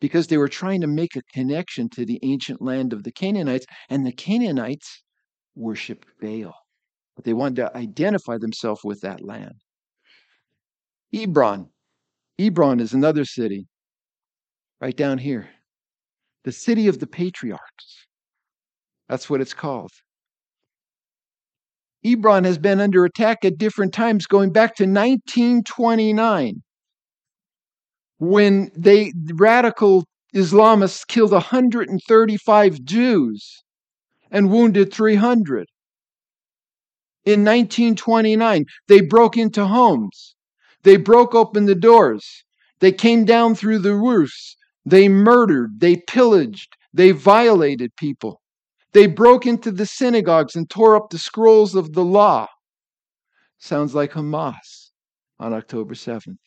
because 0.00 0.26
they 0.26 0.38
were 0.38 0.48
trying 0.48 0.80
to 0.80 0.86
make 0.86 1.16
a 1.16 1.22
connection 1.32 1.88
to 1.90 2.04
the 2.04 2.20
ancient 2.22 2.62
land 2.62 2.92
of 2.92 3.02
the 3.02 3.10
Canaanites, 3.10 3.66
and 3.88 4.06
the 4.06 4.12
Canaanites 4.12 5.02
worshiped 5.56 6.08
Baal. 6.20 6.54
But 7.16 7.24
they 7.24 7.32
wanted 7.32 7.56
to 7.56 7.76
identify 7.76 8.38
themselves 8.38 8.84
with 8.84 9.00
that 9.00 9.24
land. 9.24 9.56
Hebron. 11.12 11.68
Hebron 12.38 12.78
is 12.80 12.92
another 12.92 13.24
city 13.24 13.66
right 14.80 14.96
down 14.96 15.18
here. 15.18 15.48
The 16.44 16.52
city 16.52 16.86
of 16.86 17.00
the 17.00 17.06
patriarchs. 17.06 18.06
That's 19.08 19.28
what 19.28 19.40
it's 19.40 19.54
called. 19.54 19.90
Hebron 22.04 22.44
has 22.44 22.58
been 22.58 22.80
under 22.80 23.04
attack 23.04 23.44
at 23.44 23.58
different 23.58 23.92
times 23.92 24.26
going 24.26 24.52
back 24.52 24.76
to 24.76 24.84
1929 24.84 26.62
when 28.18 28.70
they 28.76 29.12
radical 29.34 30.04
Islamists 30.34 31.06
killed 31.06 31.32
135 31.32 32.84
Jews 32.84 33.62
and 34.30 34.50
wounded 34.50 34.92
300. 34.92 35.66
In 37.24 37.44
1929, 37.44 38.64
they 38.88 39.00
broke 39.00 39.36
into 39.36 39.66
homes. 39.66 40.34
They 40.82 40.96
broke 40.96 41.34
open 41.34 41.66
the 41.66 41.74
doors. 41.74 42.44
They 42.80 42.92
came 42.92 43.24
down 43.24 43.54
through 43.54 43.80
the 43.80 43.94
roofs. 43.94 44.56
They 44.84 45.08
murdered. 45.08 45.80
They 45.80 45.96
pillaged. 45.96 46.76
They 46.92 47.10
violated 47.10 47.96
people. 47.96 48.40
They 48.92 49.06
broke 49.06 49.46
into 49.46 49.70
the 49.70 49.86
synagogues 49.86 50.56
and 50.56 50.68
tore 50.68 50.96
up 50.96 51.10
the 51.10 51.18
scrolls 51.18 51.74
of 51.74 51.92
the 51.92 52.04
law. 52.04 52.46
Sounds 53.58 53.94
like 53.94 54.12
Hamas 54.12 54.90
on 55.38 55.52
October 55.52 55.94
7th. 55.94 56.38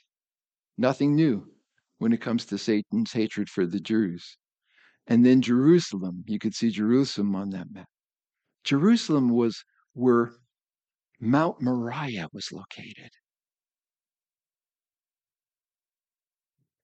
Nothing 0.77 1.15
new 1.15 1.51
when 2.01 2.13
it 2.13 2.19
comes 2.19 2.45
to 2.45 2.57
Satan's 2.57 3.13
hatred 3.13 3.47
for 3.47 3.67
the 3.67 3.79
Jews. 3.79 4.35
And 5.05 5.23
then 5.23 5.39
Jerusalem, 5.39 6.23
you 6.25 6.39
could 6.39 6.55
see 6.55 6.71
Jerusalem 6.71 7.35
on 7.35 7.51
that 7.51 7.67
map. 7.71 7.85
Jerusalem 8.63 9.29
was 9.29 9.63
where 9.93 10.31
Mount 11.19 11.61
Moriah 11.61 12.27
was 12.33 12.51
located. 12.51 13.11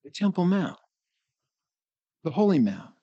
The 0.03 0.11
Temple 0.11 0.45
Mount, 0.45 0.77
the 2.23 2.29
Holy 2.29 2.59
Mount. 2.59 2.93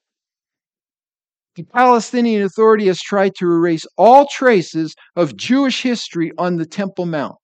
The 1.57 1.65
Palestinian 1.65 2.43
Authority 2.43 2.87
has 2.87 3.01
tried 3.01 3.35
to 3.41 3.47
erase 3.47 3.87
all 3.99 4.29
traces 4.29 4.95
of 5.17 5.37
Jewish 5.37 5.83
history 5.83 6.31
on 6.39 6.59
the 6.59 6.67
Temple 6.67 7.07
Mount. 7.07 7.35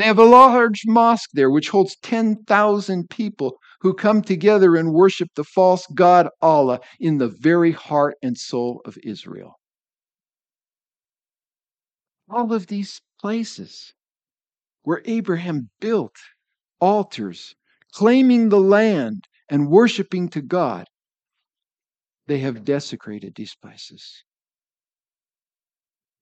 They 0.00 0.06
have 0.06 0.18
a 0.18 0.24
large 0.24 0.84
mosque 0.86 1.28
there 1.34 1.50
which 1.50 1.68
holds 1.68 1.94
10,000 1.96 3.10
people 3.10 3.58
who 3.82 3.92
come 3.92 4.22
together 4.22 4.74
and 4.74 4.94
worship 4.94 5.28
the 5.36 5.44
false 5.44 5.86
god 5.88 6.30
Allah 6.40 6.80
in 6.98 7.18
the 7.18 7.28
very 7.28 7.72
heart 7.72 8.14
and 8.22 8.34
soul 8.38 8.80
of 8.86 8.96
Israel. 9.02 9.56
All 12.30 12.54
of 12.54 12.68
these 12.68 13.02
places 13.20 13.92
where 14.84 15.02
Abraham 15.04 15.68
built 15.80 16.16
altars, 16.80 17.54
claiming 17.92 18.48
the 18.48 18.58
land 18.58 19.26
and 19.50 19.68
worshiping 19.68 20.30
to 20.30 20.40
God, 20.40 20.86
they 22.26 22.38
have 22.38 22.64
desecrated 22.64 23.34
these 23.34 23.54
places. 23.54 24.24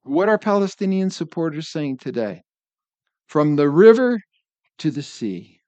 What 0.02 0.28
are 0.28 0.36
Palestinian 0.36 1.10
supporters 1.10 1.68
saying 1.68 1.98
today? 1.98 2.42
From 3.28 3.56
the 3.56 3.68
river 3.68 4.18
to 4.78 4.90
the 4.90 5.02
sea, 5.02 5.60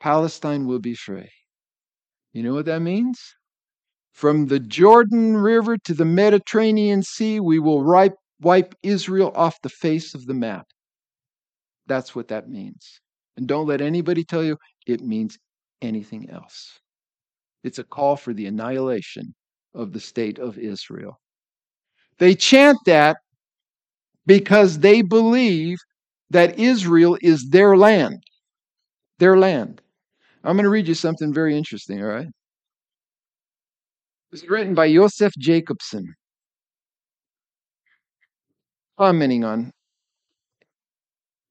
Palestine 0.00 0.66
will 0.66 0.78
be 0.78 0.94
free. 0.94 1.30
You 2.32 2.42
know 2.42 2.54
what 2.54 2.64
that 2.64 2.80
means? 2.80 3.20
From 4.12 4.46
the 4.46 4.58
Jordan 4.58 5.36
River 5.36 5.76
to 5.84 5.92
the 5.92 6.06
Mediterranean 6.06 7.02
Sea, 7.02 7.40
we 7.40 7.58
will 7.58 7.84
wipe, 7.84 8.14
wipe 8.40 8.74
Israel 8.82 9.32
off 9.34 9.60
the 9.62 9.68
face 9.68 10.14
of 10.14 10.24
the 10.26 10.34
map. 10.34 10.66
That's 11.86 12.14
what 12.16 12.28
that 12.28 12.48
means. 12.48 13.00
And 13.36 13.46
don't 13.46 13.66
let 13.66 13.82
anybody 13.82 14.24
tell 14.24 14.42
you 14.42 14.56
it 14.86 15.02
means 15.02 15.38
anything 15.82 16.30
else. 16.30 16.78
It's 17.64 17.78
a 17.78 17.84
call 17.84 18.16
for 18.16 18.32
the 18.32 18.46
annihilation 18.46 19.34
of 19.74 19.92
the 19.92 20.00
state 20.00 20.38
of 20.38 20.56
Israel. 20.58 21.20
They 22.18 22.34
chant 22.34 22.78
that 22.86 23.18
because 24.26 24.78
they 24.78 25.02
believe 25.02 25.76
that 26.30 26.58
Israel 26.58 27.18
is 27.20 27.48
their 27.50 27.76
land. 27.76 28.22
Their 29.18 29.36
land. 29.36 29.80
I'm 30.44 30.56
going 30.56 30.64
to 30.64 30.70
read 30.70 30.88
you 30.88 30.94
something 30.94 31.32
very 31.32 31.56
interesting, 31.56 32.02
all 32.02 32.08
right? 32.08 32.26
It 32.26 32.32
was 34.32 34.48
written 34.48 34.74
by 34.74 34.92
Joseph 34.92 35.32
Jacobson, 35.38 36.14
commenting 38.98 39.44
on 39.44 39.70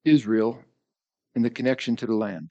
Israel 0.04 0.62
and 1.34 1.44
the 1.44 1.50
connection 1.50 1.96
to 1.96 2.06
the 2.06 2.14
land. 2.14 2.50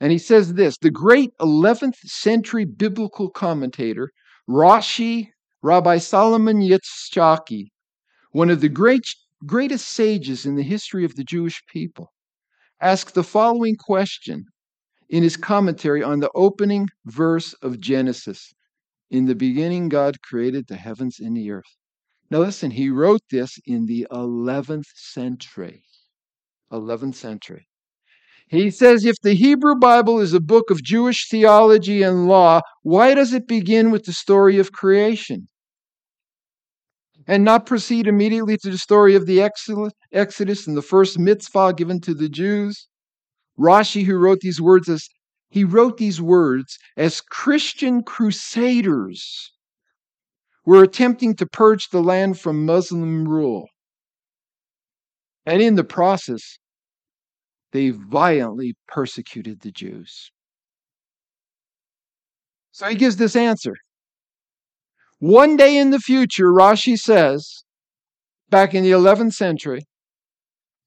And 0.00 0.12
he 0.12 0.18
says 0.18 0.54
this 0.54 0.76
the 0.78 0.90
great 0.90 1.30
11th 1.40 1.96
century 2.04 2.64
biblical 2.64 3.30
commentator, 3.30 4.10
Rashi 4.48 5.28
Rabbi 5.62 5.98
Solomon 5.98 6.60
Yitzchaki, 6.60 7.68
one 8.32 8.50
of 8.50 8.60
the 8.60 8.68
great, 8.68 9.04
greatest 9.46 9.88
sages 9.88 10.46
in 10.46 10.56
the 10.56 10.62
history 10.62 11.04
of 11.04 11.14
the 11.14 11.24
Jewish 11.24 11.62
people, 11.66 12.12
asked 12.80 13.14
the 13.14 13.24
following 13.24 13.76
question 13.76 14.46
in 15.08 15.22
his 15.22 15.36
commentary 15.36 16.02
on 16.02 16.20
the 16.20 16.30
opening 16.34 16.88
verse 17.04 17.52
of 17.54 17.80
Genesis 17.80 18.52
In 19.10 19.26
the 19.26 19.34
beginning, 19.34 19.88
God 19.88 20.22
created 20.22 20.66
the 20.66 20.76
heavens 20.76 21.20
and 21.20 21.36
the 21.36 21.50
earth. 21.50 21.76
Now, 22.30 22.38
listen, 22.38 22.72
he 22.72 22.88
wrote 22.90 23.20
this 23.30 23.58
in 23.66 23.86
the 23.86 24.06
11th 24.10 24.86
century. 24.94 25.84
11th 26.72 27.14
century. 27.14 27.68
He 28.48 28.70
says 28.70 29.04
if 29.04 29.16
the 29.22 29.34
Hebrew 29.34 29.74
Bible 29.76 30.20
is 30.20 30.32
a 30.32 30.40
book 30.40 30.70
of 30.70 30.82
Jewish 30.82 31.28
theology 31.28 32.02
and 32.02 32.26
law, 32.26 32.60
why 32.82 33.14
does 33.14 33.32
it 33.32 33.46
begin 33.46 33.90
with 33.90 34.04
the 34.04 34.12
story 34.12 34.58
of 34.58 34.72
creation? 34.72 35.48
And 37.26 37.44
not 37.44 37.66
proceed 37.66 38.06
immediately 38.06 38.56
to 38.58 38.70
the 38.70 38.78
story 38.78 39.14
of 39.14 39.26
the 39.26 39.40
Exodus 39.40 40.66
and 40.66 40.76
the 40.76 40.82
first 40.82 41.18
mitzvah 41.18 41.74
given 41.74 42.00
to 42.00 42.14
the 42.14 42.28
Jews. 42.28 42.88
Rashi, 43.58 44.04
who 44.04 44.16
wrote 44.16 44.40
these 44.40 44.60
words 44.60 44.88
as 44.88 45.08
he 45.48 45.62
wrote 45.62 45.98
these 45.98 46.20
words 46.20 46.76
as 46.96 47.20
Christian 47.20 48.02
crusaders 48.02 49.52
were 50.66 50.82
attempting 50.82 51.36
to 51.36 51.46
purge 51.46 51.90
the 51.90 52.02
land 52.02 52.40
from 52.40 52.66
Muslim 52.66 53.28
rule. 53.28 53.68
And 55.46 55.62
in 55.62 55.76
the 55.76 55.84
process, 55.84 56.58
they 57.72 57.90
violently 57.90 58.74
persecuted 58.88 59.60
the 59.60 59.70
Jews. 59.70 60.30
So 62.72 62.88
he 62.88 62.96
gives 62.96 63.16
this 63.16 63.36
answer 63.36 63.74
one 65.24 65.56
day 65.56 65.78
in 65.78 65.88
the 65.88 65.98
future, 65.98 66.52
Rashi 66.52 66.98
says, 66.98 67.64
back 68.50 68.74
in 68.74 68.82
the 68.82 68.90
11th 68.90 69.32
century, 69.32 69.86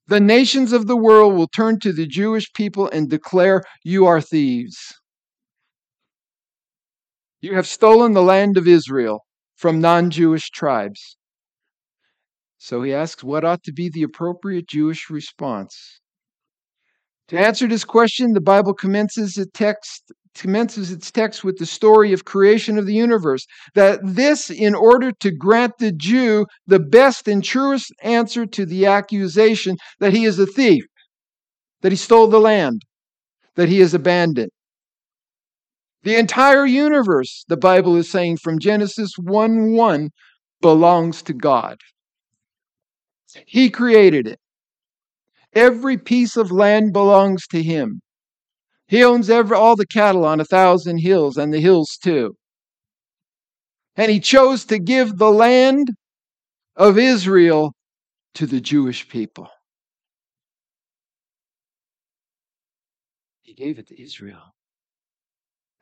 the 0.06 0.20
nations 0.20 0.72
of 0.72 0.86
the 0.86 0.96
world 0.96 1.34
will 1.34 1.48
turn 1.48 1.80
to 1.80 1.92
the 1.92 2.06
Jewish 2.06 2.52
people 2.52 2.88
and 2.88 3.10
declare, 3.10 3.64
You 3.82 4.06
are 4.06 4.20
thieves. 4.20 4.94
You 7.40 7.56
have 7.56 7.66
stolen 7.66 8.12
the 8.12 8.22
land 8.22 8.56
of 8.56 8.68
Israel 8.68 9.24
from 9.56 9.80
non 9.80 10.08
Jewish 10.08 10.50
tribes. 10.50 11.16
So 12.58 12.82
he 12.82 12.94
asks, 12.94 13.24
What 13.24 13.44
ought 13.44 13.64
to 13.64 13.72
be 13.72 13.90
the 13.92 14.04
appropriate 14.04 14.68
Jewish 14.68 15.10
response? 15.10 16.00
To 17.26 17.36
answer 17.36 17.66
this 17.66 17.84
question, 17.84 18.34
the 18.34 18.40
Bible 18.40 18.72
commences 18.72 19.34
the 19.34 19.46
text 19.46 20.12
commences 20.40 20.90
its 20.90 21.10
text 21.10 21.44
with 21.44 21.58
the 21.58 21.66
story 21.66 22.12
of 22.12 22.24
creation 22.24 22.78
of 22.78 22.86
the 22.86 22.94
universe. 22.94 23.46
That 23.74 24.00
this, 24.02 24.50
in 24.50 24.74
order 24.74 25.12
to 25.20 25.30
grant 25.30 25.78
the 25.78 25.92
Jew 25.92 26.46
the 26.66 26.80
best 26.80 27.28
and 27.28 27.42
truest 27.42 27.92
answer 28.02 28.46
to 28.46 28.66
the 28.66 28.86
accusation 28.86 29.76
that 30.00 30.12
he 30.12 30.24
is 30.24 30.38
a 30.38 30.46
thief, 30.46 30.84
that 31.82 31.92
he 31.92 31.96
stole 31.96 32.28
the 32.28 32.40
land, 32.40 32.82
that 33.56 33.68
he 33.68 33.80
is 33.80 33.94
abandoned. 33.94 34.50
The 36.02 36.16
entire 36.16 36.64
universe, 36.64 37.44
the 37.48 37.56
Bible 37.56 37.96
is 37.96 38.08
saying 38.08 38.38
from 38.38 38.58
Genesis 38.58 39.12
1 39.18 39.72
1, 39.72 40.10
belongs 40.60 41.22
to 41.22 41.32
God. 41.32 41.78
He 43.46 43.68
created 43.68 44.26
it. 44.26 44.38
Every 45.54 45.98
piece 45.98 46.36
of 46.36 46.50
land 46.50 46.92
belongs 46.92 47.46
to 47.48 47.62
him. 47.62 48.00
He 48.88 49.04
owns 49.04 49.28
every, 49.28 49.54
all 49.54 49.76
the 49.76 49.86
cattle 49.86 50.24
on 50.24 50.40
a 50.40 50.46
thousand 50.46 50.98
hills 50.98 51.36
and 51.36 51.52
the 51.52 51.60
hills 51.60 51.98
too. 52.02 52.34
And 53.96 54.10
he 54.10 54.18
chose 54.18 54.64
to 54.66 54.78
give 54.78 55.18
the 55.18 55.30
land 55.30 55.90
of 56.74 56.96
Israel 56.96 57.74
to 58.34 58.46
the 58.46 58.60
Jewish 58.60 59.08
people. 59.08 59.48
He 63.42 63.52
gave 63.52 63.78
it 63.78 63.88
to 63.88 64.02
Israel. 64.02 64.54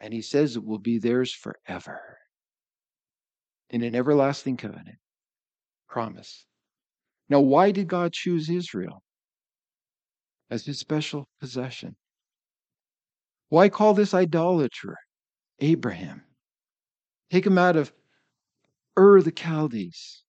And 0.00 0.12
he 0.12 0.22
says 0.22 0.56
it 0.56 0.64
will 0.64 0.78
be 0.78 0.98
theirs 0.98 1.32
forever 1.32 2.18
in 3.70 3.82
an 3.82 3.94
everlasting 3.94 4.56
covenant 4.56 4.98
promise. 5.88 6.44
Now, 7.28 7.40
why 7.40 7.70
did 7.70 7.86
God 7.86 8.12
choose 8.12 8.50
Israel 8.50 9.02
as 10.50 10.66
his 10.66 10.78
special 10.78 11.28
possession? 11.40 11.96
Why 13.48 13.68
call 13.68 13.94
this 13.94 14.12
idolater? 14.12 14.96
Abraham. 15.60 16.24
Take 17.30 17.46
him 17.46 17.58
out 17.58 17.76
of 17.76 17.92
Ur 18.98 19.22
the 19.22 19.32
Chaldees. 19.32 20.22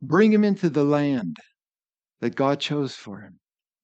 Bring 0.00 0.32
him 0.32 0.44
into 0.44 0.70
the 0.70 0.84
land 0.84 1.36
that 2.20 2.36
God 2.36 2.60
chose 2.60 2.94
for 2.94 3.20
him, 3.20 3.40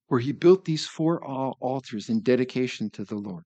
where 0.07 0.21
he 0.21 0.33
built 0.33 0.65
these 0.65 0.87
four 0.87 1.25
altars 1.25 2.09
in 2.09 2.21
dedication 2.21 2.91
to 2.91 3.05
the 3.05 3.17
Lord. 3.17 3.45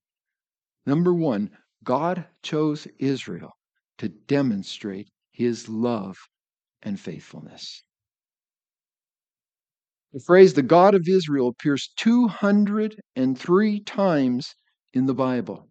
Number 0.87 1.15
one, 1.15 1.51
God 1.83 2.27
chose 2.43 2.87
Israel 2.99 3.53
to 3.99 4.09
demonstrate 4.09 5.09
his 5.33 5.69
love 5.69 6.17
and 6.83 7.01
faithfulness. 7.01 7.83
The 10.13 10.21
phrase 10.21 10.55
the 10.55 10.63
God 10.63 10.95
of 10.95 11.09
Israel 11.09 11.49
appears 11.49 11.93
203 11.97 13.81
times 13.81 14.55
in 14.95 15.07
the 15.07 15.15
Bible. 15.15 15.69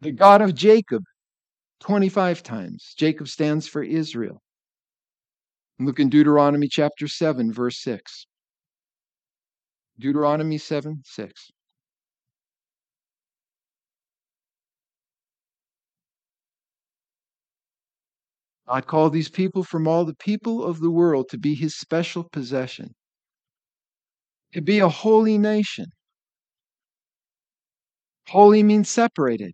The 0.00 0.12
God 0.12 0.42
of 0.42 0.54
Jacob, 0.54 1.04
25 1.80 2.42
times. 2.42 2.94
Jacob 2.96 3.28
stands 3.28 3.68
for 3.68 3.82
Israel. 3.82 4.40
Look 5.78 6.00
in 6.00 6.08
Deuteronomy 6.10 6.68
chapter 6.68 7.08
7, 7.08 7.52
verse 7.52 7.82
6. 7.82 8.26
Deuteronomy 9.98 10.58
7, 10.58 11.02
6. 11.04 11.50
God 18.68 18.86
called 18.86 19.12
these 19.12 19.28
people 19.28 19.64
from 19.64 19.88
all 19.88 20.04
the 20.04 20.16
people 20.16 20.64
of 20.64 20.80
the 20.80 20.90
world 20.90 21.28
to 21.30 21.38
be 21.38 21.54
his 21.54 21.76
special 21.78 22.24
possession, 22.32 22.94
to 24.54 24.62
be 24.62 24.78
a 24.78 24.88
holy 24.88 25.38
nation. 25.38 25.86
Holy 28.28 28.62
means 28.62 28.88
separated. 28.88 29.52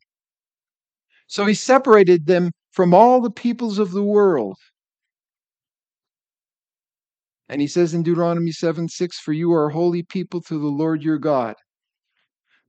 So 1.27 1.47
he 1.47 1.55
separated 1.55 2.27
them 2.27 2.53
from 2.71 2.95
all 2.95 3.21
the 3.21 3.31
peoples 3.31 3.79
of 3.79 3.93
the 3.93 4.03
world. 4.03 4.57
And 7.49 7.61
he 7.61 7.67
says 7.67 7.95
in 7.95 8.03
Deuteronomy 8.03 8.53
7 8.53 8.89
6, 8.89 9.19
For 9.21 9.33
you 9.33 9.53
are 9.53 9.69
a 9.69 9.73
holy 9.73 10.03
people 10.03 10.41
to 10.43 10.59
the 10.59 10.67
Lord 10.67 11.03
your 11.03 11.19
God. 11.19 11.55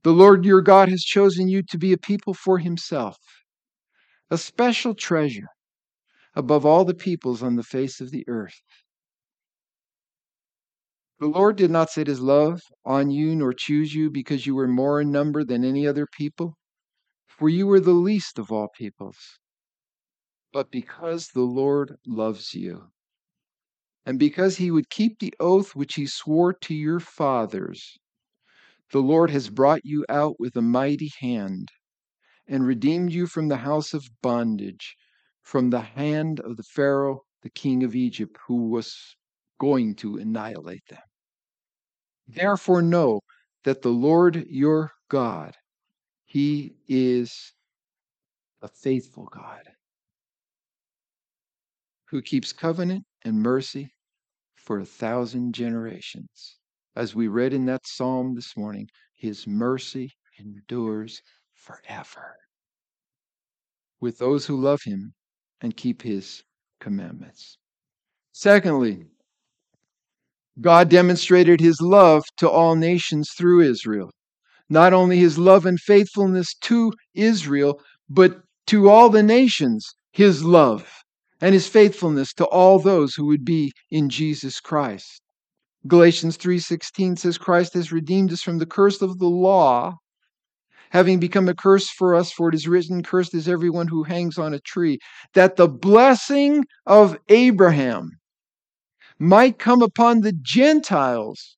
The 0.04 0.12
Lord 0.12 0.44
your 0.44 0.62
God 0.62 0.88
has 0.88 1.02
chosen 1.02 1.48
you 1.48 1.62
to 1.64 1.78
be 1.78 1.92
a 1.92 1.98
people 1.98 2.32
for 2.32 2.58
himself, 2.58 3.18
a 4.30 4.38
special 4.38 4.94
treasure 4.94 5.48
above 6.34 6.64
all 6.64 6.84
the 6.84 6.94
peoples 6.94 7.42
on 7.42 7.56
the 7.56 7.64
face 7.64 8.00
of 8.00 8.10
the 8.10 8.24
earth. 8.28 8.62
The 11.20 11.26
Lord 11.26 11.56
did 11.56 11.72
not 11.72 11.90
set 11.90 12.06
his 12.06 12.20
love 12.20 12.62
on 12.84 13.10
you 13.10 13.34
nor 13.34 13.52
choose 13.52 13.92
you 13.92 14.08
because 14.08 14.46
you 14.46 14.54
were 14.54 14.68
more 14.68 15.00
in 15.00 15.10
number 15.10 15.42
than 15.42 15.64
any 15.64 15.84
other 15.84 16.06
people, 16.06 16.56
for 17.26 17.48
you 17.48 17.66
were 17.66 17.80
the 17.80 17.90
least 17.90 18.38
of 18.38 18.52
all 18.52 18.68
peoples, 18.68 19.40
but 20.52 20.70
because 20.70 21.28
the 21.28 21.42
Lord 21.42 21.96
loves 22.06 22.54
you, 22.54 22.92
and 24.06 24.16
because 24.16 24.58
he 24.58 24.70
would 24.70 24.90
keep 24.90 25.18
the 25.18 25.34
oath 25.40 25.74
which 25.74 25.96
he 25.96 26.06
swore 26.06 26.52
to 26.52 26.72
your 26.74 27.00
fathers. 27.00 27.98
The 28.92 29.02
Lord 29.02 29.30
has 29.30 29.50
brought 29.50 29.84
you 29.84 30.06
out 30.08 30.38
with 30.38 30.54
a 30.56 30.62
mighty 30.62 31.10
hand 31.18 31.70
and 32.46 32.64
redeemed 32.64 33.12
you 33.12 33.26
from 33.26 33.48
the 33.48 33.58
house 33.58 33.92
of 33.92 34.08
bondage, 34.22 34.96
from 35.42 35.70
the 35.70 35.80
hand 35.80 36.38
of 36.38 36.56
the 36.56 36.62
Pharaoh, 36.62 37.24
the 37.42 37.50
king 37.50 37.82
of 37.82 37.96
Egypt, 37.96 38.38
who 38.46 38.68
was 38.68 39.16
going 39.58 39.94
to 39.96 40.18
annihilate 40.18 40.86
them. 40.88 41.02
Therefore, 42.28 42.82
know 42.82 43.20
that 43.64 43.82
the 43.82 43.90
Lord 43.90 44.46
your 44.48 44.92
God, 45.08 45.56
He 46.24 46.76
is 46.88 47.52
a 48.62 48.68
faithful 48.68 49.26
God. 49.26 49.62
who 52.10 52.22
keeps 52.22 52.52
covenant 52.52 53.04
and 53.24 53.40
mercy 53.40 53.94
for 54.56 54.80
a 54.80 54.84
thousand 54.86 55.54
generations. 55.54 56.58
As 56.96 57.14
we 57.14 57.28
read 57.28 57.52
in 57.52 57.66
that 57.66 57.86
psalm 57.86 58.34
this 58.34 58.56
morning, 58.56 58.88
his 59.14 59.46
mercy 59.46 60.12
endures 60.38 61.22
forever 61.52 62.36
with 64.00 64.18
those 64.18 64.46
who 64.46 64.60
love 64.60 64.80
him 64.84 65.12
and 65.60 65.76
keep 65.76 66.02
his 66.02 66.42
commandments. 66.80 67.58
Secondly, 68.32 69.06
God 70.60 70.88
demonstrated 70.88 71.60
his 71.60 71.80
love 71.80 72.24
to 72.38 72.48
all 72.48 72.74
nations 72.74 73.30
through 73.36 73.60
Israel. 73.60 74.10
Not 74.68 74.92
only 74.92 75.18
his 75.18 75.38
love 75.38 75.64
and 75.66 75.80
faithfulness 75.80 76.54
to 76.62 76.92
Israel, 77.14 77.80
but 78.08 78.40
to 78.66 78.88
all 78.88 79.08
the 79.08 79.22
nations, 79.22 79.86
his 80.12 80.44
love 80.44 80.90
and 81.40 81.54
his 81.54 81.68
faithfulness 81.68 82.32
to 82.34 82.44
all 82.46 82.78
those 82.78 83.14
who 83.14 83.26
would 83.26 83.44
be 83.44 83.72
in 83.90 84.08
Jesus 84.08 84.60
Christ. 84.60 85.22
Galatians 85.86 86.36
3:16 86.36 87.16
says 87.16 87.38
Christ 87.38 87.74
has 87.74 87.92
redeemed 87.92 88.32
us 88.32 88.42
from 88.42 88.58
the 88.58 88.66
curse 88.66 89.00
of 89.00 89.18
the 89.18 89.28
law 89.28 89.94
having 90.90 91.18
become 91.18 91.48
a 91.48 91.54
curse 91.54 91.88
for 91.90 92.14
us, 92.14 92.32
for 92.32 92.48
it 92.48 92.54
is 92.54 92.68
written, 92.68 93.02
Cursed 93.02 93.34
is 93.34 93.48
everyone 93.48 93.88
who 93.88 94.04
hangs 94.04 94.38
on 94.38 94.54
a 94.54 94.60
tree, 94.60 94.98
that 95.34 95.56
the 95.56 95.68
blessing 95.68 96.64
of 96.86 97.18
Abraham 97.28 98.10
might 99.18 99.58
come 99.58 99.82
upon 99.82 100.20
the 100.20 100.32
Gentiles. 100.32 101.56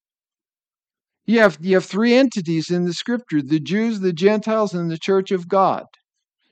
You 1.27 1.41
have, 1.41 1.59
you 1.61 1.75
have 1.75 1.85
three 1.85 2.15
entities 2.15 2.71
in 2.71 2.85
the 2.85 2.95
scripture 2.95 3.43
the 3.43 3.61
Jews, 3.61 4.01
the 4.01 4.13
Gentiles, 4.13 4.75
and 4.75 4.91
the 4.91 4.99
church 4.99 5.31
of 5.31 5.49
God. 5.49 5.85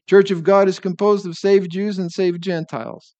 Church 0.08 0.30
of 0.30 0.42
God 0.42 0.68
is 0.68 0.78
composed 0.78 1.26
of 1.26 1.36
saved 1.36 1.70
Jews 1.70 1.98
and 1.98 2.10
saved 2.10 2.42
Gentiles. 2.42 3.14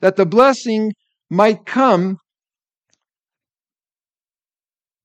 That 0.00 0.16
the 0.16 0.26
blessing 0.26 0.92
might 1.30 1.66
come 1.66 2.18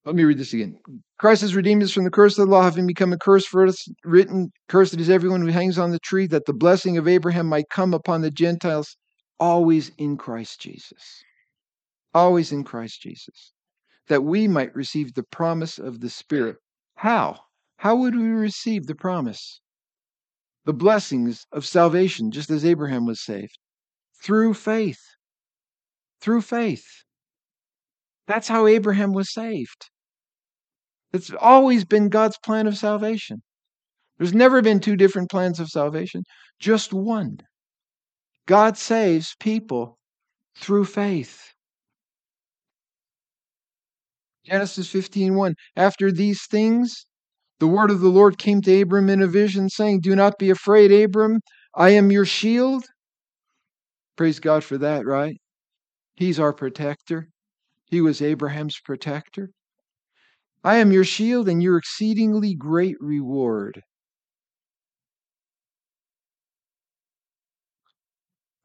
let 0.07 0.15
me 0.15 0.23
read 0.23 0.37
this 0.37 0.53
again. 0.53 0.79
Christ 1.19 1.41
has 1.41 1.53
redeemed 1.53 1.83
us 1.83 1.91
from 1.91 2.05
the 2.05 2.09
curse 2.09 2.37
of 2.37 2.47
the 2.47 2.51
law, 2.51 2.63
having 2.63 2.87
become 2.87 3.11
a 3.11 3.17
curse 3.17 3.45
for 3.45 3.67
us, 3.67 3.85
written, 4.05 4.51
Cursed 4.69 4.97
is 4.97 5.09
everyone 5.09 5.41
who 5.41 5.47
hangs 5.47 5.77
on 5.77 5.91
the 5.91 5.99
tree, 5.99 6.27
that 6.27 6.45
the 6.45 6.53
blessing 6.53 6.97
of 6.97 7.09
Abraham 7.09 7.47
might 7.47 7.69
come 7.69 7.93
upon 7.93 8.21
the 8.21 8.31
Gentiles, 8.31 8.95
always 9.37 9.91
in 9.97 10.15
Christ 10.15 10.61
Jesus. 10.61 11.23
Always 12.17 12.51
in 12.51 12.63
Christ 12.63 12.99
Jesus. 12.99 13.53
That 14.07 14.23
we 14.23 14.47
might 14.47 14.75
receive 14.75 15.13
the 15.13 15.21
promise 15.21 15.77
of 15.77 15.99
the 15.99 16.09
Spirit. 16.09 16.55
How? 16.95 17.41
How 17.77 17.95
would 17.95 18.15
we 18.15 18.29
receive 18.29 18.87
the 18.87 18.95
promise? 18.95 19.61
The 20.65 20.73
blessings 20.73 21.45
of 21.51 21.63
salvation, 21.63 22.31
just 22.31 22.49
as 22.49 22.65
Abraham 22.65 23.05
was 23.05 23.23
saved. 23.23 23.59
Through 24.23 24.55
faith. 24.55 24.99
Through 26.19 26.41
faith. 26.41 26.87
That's 28.25 28.47
how 28.47 28.65
Abraham 28.65 29.13
was 29.13 29.31
saved. 29.31 29.91
It's 31.13 31.31
always 31.39 31.85
been 31.85 32.09
God's 32.09 32.39
plan 32.39 32.65
of 32.65 32.79
salvation. 32.79 33.43
There's 34.17 34.33
never 34.33 34.63
been 34.63 34.79
two 34.79 34.95
different 34.95 35.29
plans 35.29 35.59
of 35.59 35.69
salvation, 35.69 36.23
just 36.57 36.93
one. 36.93 37.37
God 38.47 38.75
saves 38.75 39.35
people 39.39 39.99
through 40.55 40.85
faith. 40.85 41.53
Genesis 44.47 44.87
15:1 44.87 45.55
After 45.75 46.09
these 46.09 46.45
things 46.47 47.05
the 47.59 47.67
word 47.67 47.91
of 47.91 47.99
the 47.99 48.07
Lord 48.07 48.37
came 48.37 48.61
to 48.61 48.81
Abram 48.81 49.09
in 49.09 49.21
a 49.21 49.27
vision 49.27 49.67
saying, 49.67 49.99
"Do 49.99 50.15
not 50.15 50.39
be 50.39 50.49
afraid, 50.49 50.89
Abram, 50.89 51.41
I 51.75 51.89
am 51.89 52.11
your 52.11 52.23
shield." 52.23 52.85
Praise 54.15 54.39
God 54.39 54.63
for 54.63 54.77
that, 54.77 55.05
right? 55.05 55.35
He's 56.15 56.39
our 56.39 56.53
protector. 56.53 57.27
He 57.87 57.99
was 57.99 58.21
Abraham's 58.21 58.79
protector. 58.79 59.51
I 60.63 60.77
am 60.77 60.93
your 60.93 61.03
shield 61.03 61.49
and 61.49 61.61
your 61.61 61.77
exceedingly 61.77 62.55
great 62.55 62.95
reward. 63.01 63.83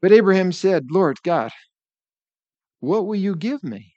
But 0.01 0.12
Abraham 0.12 0.53
said, 0.53 0.92
Lord 0.92 1.16
God, 1.25 1.51
what 2.79 3.07
will 3.07 3.16
you 3.16 3.35
give 3.35 3.64
me? 3.64 3.91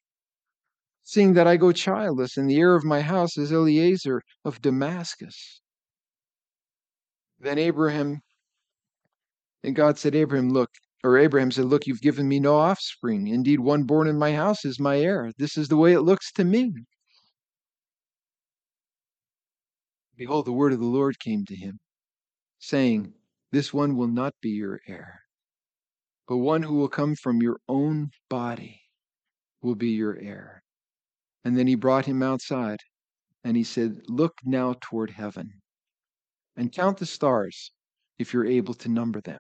Seeing 1.08 1.34
that 1.36 1.46
I 1.46 1.56
go 1.56 1.72
childless, 1.72 2.36
and 2.36 2.50
the 2.50 2.58
heir 2.58 2.74
of 2.74 2.84
my 2.84 3.02
house 3.02 3.38
is 3.38 3.52
Eliezer 3.52 4.24
of 4.44 4.60
Damascus. 4.60 5.62
Then 7.40 7.60
Abraham, 7.60 8.22
and 9.64 9.76
God 9.76 10.00
said, 10.00 10.16
Abraham, 10.16 10.50
look, 10.50 10.72
or 11.04 11.20
Abraham 11.20 11.52
said, 11.52 11.66
Look, 11.66 11.86
you've 11.86 12.02
given 12.02 12.28
me 12.28 12.40
no 12.40 12.56
offspring. 12.56 13.28
Indeed, 13.28 13.60
one 13.60 13.84
born 13.84 14.08
in 14.08 14.18
my 14.18 14.34
house 14.34 14.66
is 14.66 14.80
my 14.80 14.98
heir. 14.98 15.32
This 15.38 15.58
is 15.58 15.68
the 15.68 15.78
way 15.78 15.94
it 15.94 16.02
looks 16.02 16.32
to 16.34 16.44
me. 16.44 16.74
Behold, 20.18 20.46
the 20.46 20.54
word 20.54 20.74
of 20.74 20.80
the 20.80 20.86
Lord 20.86 21.20
came 21.20 21.46
to 21.46 21.56
him, 21.56 21.78
saying, 22.58 23.14
This 23.52 23.72
one 23.72 23.96
will 23.96 24.08
not 24.08 24.34
be 24.42 24.50
your 24.50 24.80
heir, 24.88 25.22
but 26.28 26.38
one 26.38 26.64
who 26.64 26.76
will 26.76 26.90
come 26.90 27.14
from 27.14 27.44
your 27.44 27.60
own 27.68 28.10
body 28.28 28.82
will 29.62 29.76
be 29.76 29.92
your 29.92 30.18
heir. 30.20 30.64
And 31.46 31.56
then 31.56 31.68
he 31.68 31.76
brought 31.76 32.08
him 32.08 32.24
outside, 32.24 32.80
and 33.44 33.56
he 33.56 33.64
said, 33.64 34.02
Look 34.08 34.40
now 34.44 34.76
toward 34.82 35.12
heaven, 35.12 35.62
and 36.56 36.72
count 36.72 36.98
the 36.98 37.06
stars, 37.06 37.72
if 38.18 38.34
you're 38.34 38.48
able 38.48 38.74
to 38.74 38.90
number 38.90 39.22
them. 39.22 39.40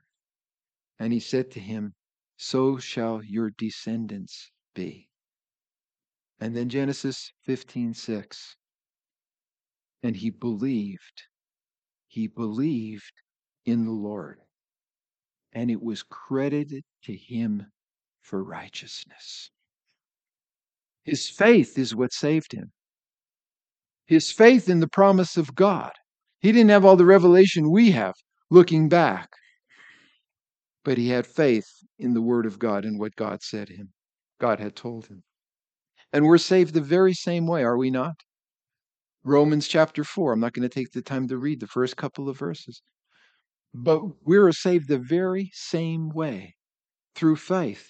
And 0.99 1.11
he 1.11 1.19
said 1.19 1.49
to 1.51 1.59
him, 1.59 1.95
So 2.37 2.77
shall 2.77 3.23
your 3.23 3.49
descendants 3.49 4.51
be. 4.75 5.09
And 6.39 6.55
then 6.55 6.69
Genesis 6.69 7.33
15 7.43 7.95
6. 7.95 8.55
And 10.03 10.15
he 10.15 10.29
believed. 10.29 11.23
He 12.07 12.27
believed 12.27 13.23
in 13.65 13.85
the 13.85 13.91
Lord. 13.91 14.39
And 15.53 15.71
it 15.71 15.81
was 15.81 16.03
credited 16.03 16.83
to 17.05 17.15
him 17.15 17.65
for 18.21 18.43
righteousness. 18.43 19.49
His 21.05 21.29
faith 21.29 21.77
is 21.77 21.95
what 21.95 22.11
saved 22.11 22.51
him. 22.51 22.71
His 24.07 24.31
faith 24.31 24.67
in 24.67 24.79
the 24.79 24.87
promise 24.87 25.37
of 25.37 25.55
God. 25.55 25.91
He 26.39 26.51
didn't 26.51 26.69
have 26.69 26.83
all 26.83 26.95
the 26.95 27.05
revelation 27.05 27.71
we 27.71 27.91
have 27.91 28.15
looking 28.49 28.89
back, 28.89 29.29
but 30.83 30.97
he 30.97 31.09
had 31.09 31.25
faith 31.25 31.67
in 31.97 32.13
the 32.13 32.21
Word 32.21 32.45
of 32.45 32.59
God 32.59 32.85
and 32.85 32.99
what 32.99 33.15
God 33.15 33.41
said 33.41 33.69
him, 33.69 33.93
God 34.39 34.59
had 34.59 34.75
told 34.75 35.07
him. 35.07 35.23
And 36.11 36.25
we're 36.25 36.37
saved 36.37 36.73
the 36.73 36.81
very 36.81 37.13
same 37.13 37.47
way, 37.47 37.63
are 37.63 37.77
we 37.77 37.89
not? 37.89 38.15
Romans 39.23 39.67
chapter 39.67 40.03
4. 40.03 40.33
I'm 40.33 40.39
not 40.39 40.53
going 40.53 40.67
to 40.67 40.73
take 40.73 40.91
the 40.91 41.01
time 41.01 41.27
to 41.27 41.37
read 41.37 41.59
the 41.59 41.67
first 41.67 41.97
couple 41.97 42.29
of 42.29 42.37
verses. 42.37 42.81
But 43.73 44.01
we're 44.23 44.51
saved 44.51 44.87
the 44.87 44.99
very 44.99 45.49
same 45.53 46.09
way 46.09 46.55
through 47.15 47.37
faith. 47.37 47.89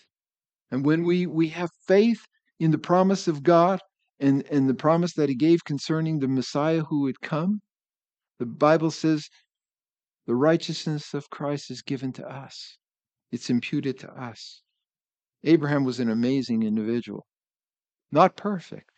And 0.71 0.86
when 0.86 1.04
we, 1.04 1.28
we 1.28 1.49
have 1.49 1.69
faith 1.88 2.25
in 2.60 2.72
the 2.72 2.78
promise 2.78 3.28
of 3.28 3.44
God 3.44 3.80
and, 4.20 4.46
and 4.52 4.70
the 4.70 4.74
promise 4.74 5.13
that 5.13 5.30
He 5.30 5.36
gave 5.36 5.63
concerning 5.63 6.20
the 6.20 6.28
Messiah 6.28 6.84
who 6.84 7.02
would 7.02 7.22
come, 7.22 7.62
the 8.39 8.46
Bible 8.46 8.91
says 8.91 9.30
the 10.28 10.36
righteousness 10.36 11.13
of 11.13 11.30
Christ 11.30 11.72
is 11.72 11.82
given 11.82 12.12
to 12.13 12.28
us, 12.28 12.78
it's 13.32 13.50
imputed 13.50 14.00
to 14.00 14.12
us. 14.12 14.62
Abraham 15.44 15.84
was 15.84 16.00
an 16.00 16.10
amazing 16.10 16.63
individual, 16.63 17.26
not 18.12 18.36
perfect, 18.36 18.89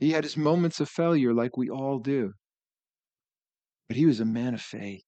he 0.00 0.12
had 0.12 0.24
his 0.24 0.36
moments 0.36 0.80
of 0.80 0.88
failure 0.88 1.34
like 1.34 1.58
we 1.58 1.68
all 1.68 1.98
do. 1.98 2.32
But 3.86 3.98
he 3.98 4.06
was 4.06 4.18
a 4.18 4.24
man 4.24 4.54
of 4.54 4.62
faith. 4.62 5.04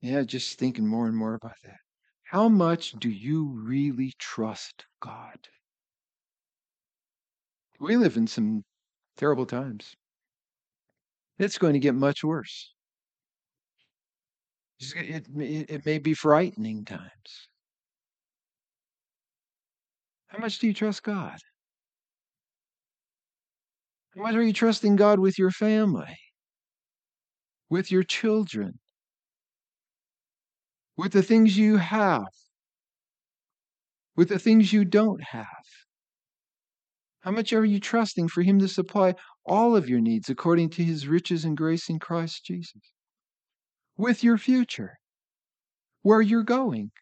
Yeah, 0.00 0.22
just 0.22 0.58
thinking 0.58 0.88
more 0.88 1.06
and 1.06 1.16
more 1.16 1.34
about 1.34 1.56
that. 1.62 1.78
How 2.24 2.48
much 2.48 2.92
do 2.92 3.08
you 3.08 3.44
really 3.44 4.12
trust 4.18 4.86
God? 5.00 5.38
We 7.78 7.96
live 7.96 8.16
in 8.16 8.26
some 8.26 8.64
terrible 9.16 9.46
times. 9.46 9.94
It's 11.38 11.58
going 11.58 11.74
to 11.74 11.78
get 11.78 11.94
much 11.94 12.24
worse. 12.24 12.72
It, 14.78 15.26
it, 15.36 15.70
it 15.70 15.86
may 15.86 15.98
be 15.98 16.14
frightening 16.14 16.84
times. 16.84 17.48
How 20.28 20.38
much 20.38 20.58
do 20.58 20.66
you 20.66 20.74
trust 20.74 21.02
God? 21.02 21.38
How 24.14 24.22
much 24.22 24.34
are 24.34 24.42
you 24.42 24.52
trusting 24.52 24.96
God 24.96 25.18
with 25.18 25.38
your 25.38 25.50
family, 25.50 26.18
with 27.68 27.90
your 27.90 28.02
children, 28.02 28.78
with 30.96 31.12
the 31.12 31.22
things 31.22 31.56
you 31.56 31.76
have, 31.76 32.28
with 34.14 34.28
the 34.30 34.38
things 34.38 34.72
you 34.72 34.84
don't 34.84 35.22
have? 35.22 35.85
How 37.26 37.32
much 37.32 37.52
are 37.52 37.64
you 37.64 37.80
trusting 37.80 38.28
for 38.28 38.42
Him 38.42 38.60
to 38.60 38.68
supply 38.68 39.16
all 39.44 39.74
of 39.74 39.88
your 39.88 39.98
needs 39.98 40.28
according 40.28 40.70
to 40.70 40.84
His 40.84 41.08
riches 41.08 41.44
and 41.44 41.56
grace 41.56 41.88
in 41.88 41.98
Christ 41.98 42.44
Jesus? 42.44 42.92
With 43.96 44.22
your 44.22 44.38
future, 44.38 44.94
where 46.02 46.20
you're 46.22 46.44
going, 46.44 46.92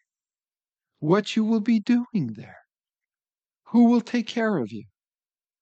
what 0.97 1.35
you 1.35 1.43
will 1.43 1.59
be 1.59 1.79
doing 1.79 2.33
there. 2.35 2.57
Who 3.65 3.85
will 3.91 4.01
take 4.01 4.25
care 4.25 4.57
of 4.57 4.71
you? 4.71 4.85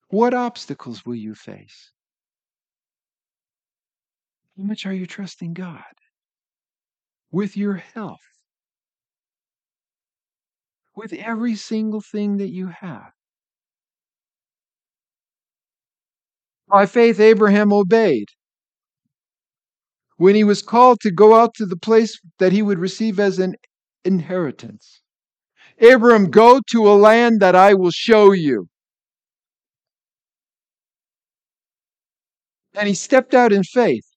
What 0.07 0.33
obstacles 0.33 1.05
will 1.05 1.15
you 1.15 1.35
face? 1.35 1.91
How 4.55 4.63
much 4.63 4.85
are 4.85 4.93
you 4.93 5.05
trusting 5.05 5.55
God 5.55 5.83
with 7.31 7.57
your 7.57 7.75
health? 7.75 8.21
With 10.95 11.11
every 11.11 11.57
single 11.57 11.99
thing 11.99 12.37
that 12.37 12.51
you 12.51 12.67
have. 12.67 13.11
By 16.73 16.87
faith, 16.87 17.19
Abraham 17.19 17.71
obeyed. 17.71 18.29
When 20.17 20.33
he 20.33 20.43
was 20.43 20.63
called 20.63 21.01
to 21.01 21.11
go 21.11 21.35
out 21.35 21.53
to 21.57 21.67
the 21.67 21.77
place 21.77 22.19
that 22.39 22.51
he 22.51 22.63
would 22.63 22.79
receive 22.79 23.19
as 23.19 23.37
an 23.37 23.53
inheritance. 24.03 25.03
Abraham, 25.77 26.31
go 26.31 26.61
to 26.71 26.87
a 26.87 26.95
land 26.97 27.41
that 27.41 27.55
I 27.55 27.75
will 27.75 27.91
show 27.91 28.31
you. 28.31 28.69
And 32.73 32.87
he 32.87 32.95
stepped 32.95 33.35
out 33.35 33.53
in 33.53 33.61
faith, 33.63 34.07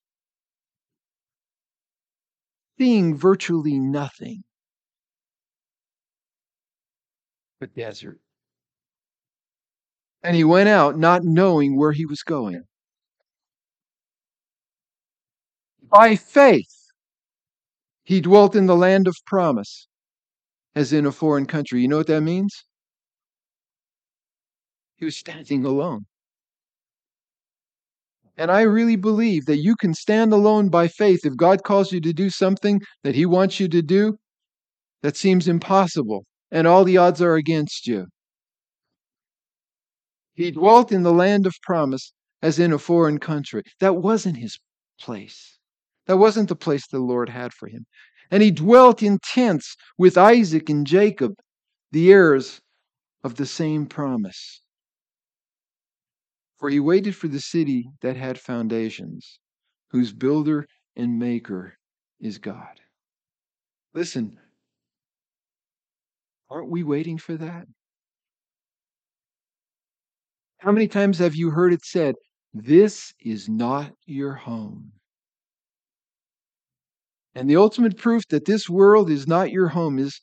seeing 2.79 3.15
virtually 3.15 3.77
nothing 3.77 4.43
but 7.59 7.75
desert. 7.75 8.19
And 10.23 10.35
he 10.35 10.43
went 10.43 10.69
out 10.69 10.97
not 10.97 11.23
knowing 11.23 11.77
where 11.77 11.91
he 11.91 12.05
was 12.05 12.23
going. 12.23 12.63
By 15.81 16.15
faith, 16.15 16.91
he 18.03 18.19
dwelt 18.19 18.55
in 18.55 18.65
the 18.65 18.75
land 18.75 19.07
of 19.07 19.15
promise, 19.25 19.87
as 20.75 20.91
in 20.91 21.05
a 21.05 21.11
foreign 21.11 21.45
country. 21.45 21.81
You 21.81 21.87
know 21.87 21.97
what 21.97 22.07
that 22.07 22.21
means? 22.21 22.63
He 24.97 25.05
was 25.05 25.15
standing 25.15 25.63
alone. 25.63 26.05
And 28.37 28.51
I 28.51 28.61
really 28.61 28.95
believe 28.95 29.45
that 29.45 29.57
you 29.57 29.75
can 29.75 29.93
stand 29.93 30.31
alone 30.31 30.69
by 30.69 30.87
faith 30.87 31.25
if 31.25 31.35
God 31.35 31.63
calls 31.63 31.91
you 31.91 31.99
to 32.01 32.13
do 32.13 32.29
something 32.29 32.81
that 33.03 33.15
He 33.15 33.25
wants 33.25 33.59
you 33.59 33.67
to 33.69 33.81
do 33.81 34.17
that 35.01 35.17
seems 35.17 35.47
impossible, 35.47 36.25
and 36.51 36.67
all 36.67 36.83
the 36.83 36.97
odds 36.97 37.21
are 37.21 37.35
against 37.35 37.87
you. 37.87 38.07
He 40.37 40.51
dwelt 40.51 40.91
in 40.91 41.01
the 41.01 41.11
land 41.11 41.47
of 41.47 41.55
promise 41.63 42.13
as 42.43 42.59
in 42.59 42.71
a 42.71 42.77
foreign 42.77 43.17
country. 43.17 43.63
That 43.79 43.95
wasn't 43.95 44.37
his 44.37 44.59
place. 45.01 45.57
That 46.05 46.17
wasn't 46.17 46.47
the 46.47 46.55
place 46.55 46.85
the 46.85 46.99
Lord 46.99 47.29
had 47.29 47.53
for 47.53 47.67
him. 47.67 47.87
And 48.29 48.43
he 48.43 48.51
dwelt 48.51 49.01
in 49.01 49.17
tents 49.17 49.75
with 49.97 50.15
Isaac 50.15 50.69
and 50.69 50.85
Jacob, 50.85 51.33
the 51.91 52.11
heirs 52.11 52.61
of 53.23 53.35
the 53.35 53.47
same 53.47 53.87
promise. 53.87 54.61
For 56.59 56.69
he 56.69 56.79
waited 56.79 57.15
for 57.15 57.27
the 57.27 57.41
city 57.41 57.89
that 58.01 58.15
had 58.15 58.39
foundations, 58.39 59.39
whose 59.89 60.13
builder 60.13 60.67
and 60.95 61.17
maker 61.17 61.77
is 62.19 62.37
God. 62.37 62.79
Listen, 63.95 64.37
aren't 66.47 66.69
we 66.69 66.83
waiting 66.83 67.17
for 67.17 67.35
that? 67.37 67.67
How 70.59 70.71
many 70.71 70.87
times 70.87 71.19
have 71.19 71.35
you 71.35 71.51
heard 71.51 71.73
it 71.73 71.85
said, 71.85 72.15
This 72.53 73.13
is 73.19 73.47
not 73.47 73.91
your 74.05 74.33
home? 74.33 74.91
And 77.35 77.47
the 77.47 77.57
ultimate 77.57 77.97
proof 77.97 78.23
that 78.29 78.45
this 78.45 78.67
world 78.67 79.11
is 79.11 79.27
not 79.27 79.51
your 79.51 79.67
home 79.67 79.99
is 79.99 80.19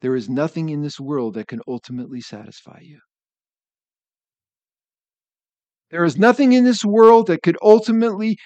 there 0.00 0.16
is 0.16 0.30
nothing 0.30 0.70
in 0.70 0.80
this 0.80 0.98
world 0.98 1.34
that 1.34 1.48
can 1.48 1.60
ultimately 1.68 2.22
satisfy 2.22 2.78
you. 2.80 3.00
There 5.90 6.04
is 6.04 6.16
nothing 6.16 6.52
in 6.52 6.64
this 6.64 6.82
world 6.82 7.26
that 7.26 7.42
could 7.42 7.58
ultimately 7.60 8.38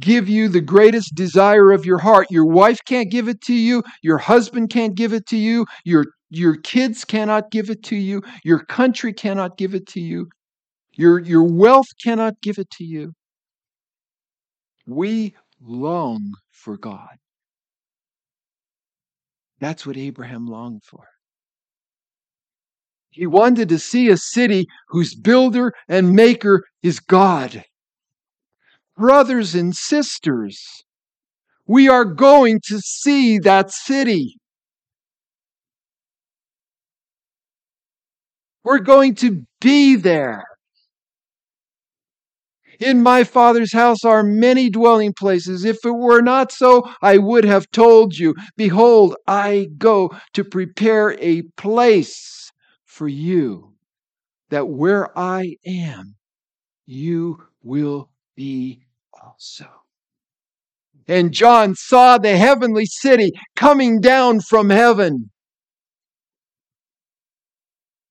give 0.00 0.28
you 0.28 0.48
the 0.48 0.60
greatest 0.60 1.14
desire 1.14 1.72
of 1.72 1.86
your 1.86 1.98
heart. 1.98 2.26
Your 2.30 2.44
wife 2.44 2.80
can't 2.86 3.10
give 3.10 3.28
it 3.28 3.40
to 3.42 3.54
you. 3.54 3.82
Your 4.02 4.18
husband 4.18 4.68
can't 4.68 4.94
give 4.94 5.14
it 5.14 5.26
to 5.28 5.36
you. 5.38 5.64
Your, 5.84 6.04
your 6.28 6.56
kids 6.56 7.04
cannot 7.04 7.50
give 7.50 7.70
it 7.70 7.82
to 7.84 7.96
you. 7.96 8.22
Your 8.44 8.64
country 8.66 9.14
cannot 9.14 9.56
give 9.56 9.74
it 9.74 9.86
to 9.88 10.00
you. 10.00 10.28
Your, 10.98 11.20
your 11.20 11.44
wealth 11.44 11.86
cannot 12.02 12.40
give 12.42 12.58
it 12.58 12.70
to 12.72 12.84
you. 12.84 13.12
We 14.84 15.36
long 15.60 16.32
for 16.50 16.76
God. 16.76 17.16
That's 19.60 19.86
what 19.86 19.96
Abraham 19.96 20.48
longed 20.48 20.82
for. 20.82 21.04
He 23.10 23.28
wanted 23.28 23.68
to 23.68 23.78
see 23.78 24.08
a 24.08 24.16
city 24.16 24.66
whose 24.88 25.14
builder 25.14 25.72
and 25.88 26.14
maker 26.14 26.64
is 26.82 26.98
God. 26.98 27.64
Brothers 28.96 29.54
and 29.54 29.76
sisters, 29.76 30.60
we 31.64 31.88
are 31.88 32.04
going 32.04 32.60
to 32.66 32.80
see 32.80 33.38
that 33.38 33.70
city. 33.70 34.36
We're 38.64 38.80
going 38.80 39.14
to 39.16 39.46
be 39.60 39.94
there. 39.94 40.44
In 42.78 43.02
my 43.02 43.24
Father's 43.24 43.72
house 43.72 44.04
are 44.04 44.22
many 44.22 44.70
dwelling 44.70 45.12
places. 45.12 45.64
If 45.64 45.84
it 45.84 45.90
were 45.90 46.20
not 46.20 46.52
so, 46.52 46.88
I 47.02 47.18
would 47.18 47.44
have 47.44 47.70
told 47.70 48.14
you. 48.14 48.34
Behold, 48.56 49.16
I 49.26 49.68
go 49.78 50.16
to 50.34 50.44
prepare 50.44 51.16
a 51.20 51.42
place 51.56 52.50
for 52.84 53.08
you, 53.08 53.74
that 54.50 54.68
where 54.68 55.16
I 55.18 55.56
am, 55.66 56.16
you 56.86 57.42
will 57.62 58.10
be 58.36 58.82
also. 59.12 59.66
And 61.06 61.32
John 61.32 61.74
saw 61.74 62.18
the 62.18 62.36
heavenly 62.36 62.86
city 62.86 63.32
coming 63.56 64.00
down 64.00 64.40
from 64.40 64.70
heaven. 64.70 65.30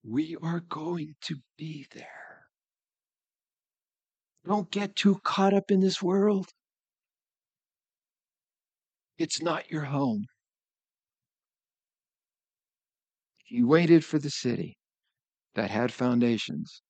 We 0.04 0.36
are 0.42 0.60
going 0.60 1.14
to 1.22 1.36
be 1.56 1.86
there. 1.94 2.27
Don't 4.48 4.70
get 4.70 4.96
too 4.96 5.20
caught 5.24 5.52
up 5.52 5.70
in 5.70 5.80
this 5.80 6.02
world. 6.02 6.46
It's 9.18 9.42
not 9.42 9.70
your 9.70 9.84
home. 9.84 10.24
He 13.44 13.62
waited 13.62 14.06
for 14.06 14.18
the 14.18 14.30
city 14.30 14.78
that 15.54 15.70
had 15.70 15.92
foundations, 15.92 16.80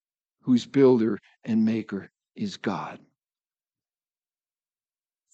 whose 0.42 0.66
builder 0.66 1.18
and 1.42 1.64
maker 1.64 2.11
is 2.36 2.56
God. 2.56 3.00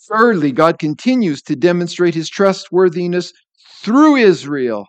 Thirdly, 0.09 0.51
God 0.51 0.79
continues 0.79 1.43
to 1.43 1.55
demonstrate 1.55 2.15
his 2.15 2.31
trustworthiness 2.31 3.33
through 3.83 4.17
Israel, 4.17 4.87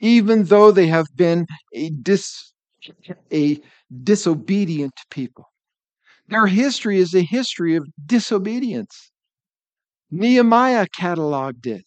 even 0.00 0.44
though 0.44 0.70
they 0.70 0.86
have 0.86 1.08
been 1.14 1.46
a, 1.74 1.90
dis, 1.90 2.54
a 3.30 3.60
disobedient 4.04 4.94
people. 5.10 5.44
Their 6.28 6.46
history 6.46 6.98
is 6.98 7.14
a 7.14 7.22
history 7.22 7.74
of 7.74 7.88
disobedience. 8.04 9.10
Nehemiah 10.10 10.86
cataloged 10.86 11.66
it. 11.66 11.86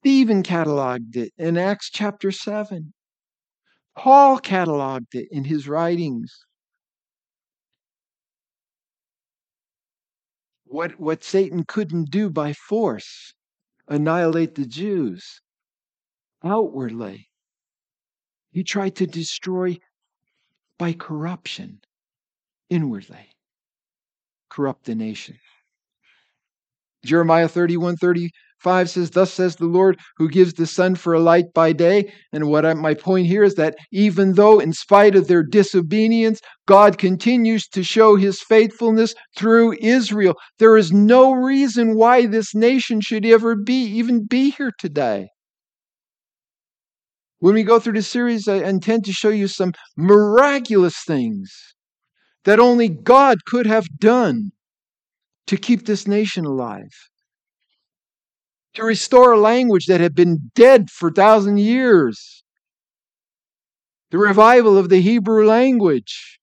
Stephen 0.00 0.42
cataloged 0.42 1.16
it 1.16 1.32
in 1.36 1.58
Acts 1.58 1.90
chapter 1.90 2.32
7. 2.32 2.94
Paul 3.96 4.40
cataloged 4.40 5.14
it 5.14 5.28
in 5.30 5.44
his 5.44 5.68
writings. 5.68 6.46
What, 10.64 10.98
what 10.98 11.22
Satan 11.22 11.64
couldn't 11.64 12.10
do 12.10 12.30
by 12.30 12.54
force, 12.54 13.34
annihilate 13.86 14.54
the 14.54 14.66
Jews 14.66 15.40
outwardly, 16.42 17.28
he 18.50 18.64
tried 18.64 18.96
to 18.96 19.06
destroy 19.06 19.78
by 20.78 20.94
corruption 20.94 21.80
inwardly 22.70 23.28
corrupt 24.50 24.84
the 24.84 24.94
nation. 24.94 25.36
Jeremiah 27.04 27.48
31 27.48 27.96
35 27.96 28.90
says, 28.90 29.10
Thus 29.10 29.32
says 29.32 29.56
the 29.56 29.66
Lord, 29.66 29.98
who 30.16 30.28
gives 30.28 30.54
the 30.54 30.66
sun 30.66 30.94
for 30.94 31.12
a 31.12 31.20
light 31.20 31.52
by 31.54 31.72
day. 31.72 32.12
And 32.32 32.48
what 32.48 32.64
I, 32.64 32.72
my 32.74 32.94
point 32.94 33.26
here 33.26 33.42
is 33.42 33.56
that 33.56 33.76
even 33.92 34.32
though, 34.34 34.58
in 34.58 34.72
spite 34.72 35.14
of 35.14 35.26
their 35.26 35.42
disobedience, 35.42 36.40
God 36.66 36.96
continues 36.96 37.68
to 37.68 37.82
show 37.82 38.16
his 38.16 38.40
faithfulness 38.40 39.14
through 39.36 39.76
Israel, 39.80 40.34
there 40.58 40.76
is 40.76 40.92
no 40.92 41.32
reason 41.32 41.96
why 41.96 42.26
this 42.26 42.54
nation 42.54 43.00
should 43.00 43.26
ever 43.26 43.54
be, 43.54 43.84
even 43.84 44.24
be 44.24 44.50
here 44.50 44.72
today. 44.78 45.28
When 47.40 47.54
we 47.54 47.64
go 47.64 47.78
through 47.78 47.92
this 47.94 48.08
series, 48.08 48.48
I 48.48 48.54
intend 48.66 49.04
to 49.04 49.12
show 49.12 49.28
you 49.28 49.48
some 49.48 49.72
miraculous 49.98 50.94
things 51.06 51.73
that 52.44 52.60
only 52.60 52.88
God 52.88 53.44
could 53.46 53.66
have 53.66 53.86
done 53.98 54.50
to 55.46 55.56
keep 55.56 55.86
this 55.86 56.06
nation 56.06 56.44
alive. 56.44 56.92
to 58.74 58.82
restore 58.84 59.32
a 59.32 59.40
language 59.40 59.86
that 59.86 60.00
had 60.00 60.14
been 60.14 60.50
dead 60.54 60.90
for 60.90 61.10
thousand 61.10 61.58
years. 61.58 62.42
The 64.10 64.18
revival 64.18 64.76
of 64.78 64.88
the 64.88 65.00
Hebrew 65.00 65.46
language. 65.46 66.38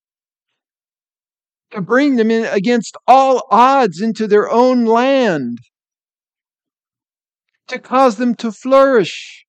To 1.71 1.81
bring 1.81 2.15
them 2.15 2.31
in 2.31 2.45
against 2.45 2.97
all 3.07 3.47
odds 3.51 4.01
into 4.01 4.27
their 4.27 4.49
own 4.49 4.85
land. 4.85 5.59
To 7.67 7.79
cause 7.79 8.17
them 8.17 8.35
to 8.35 8.51
flourish. 8.51 9.45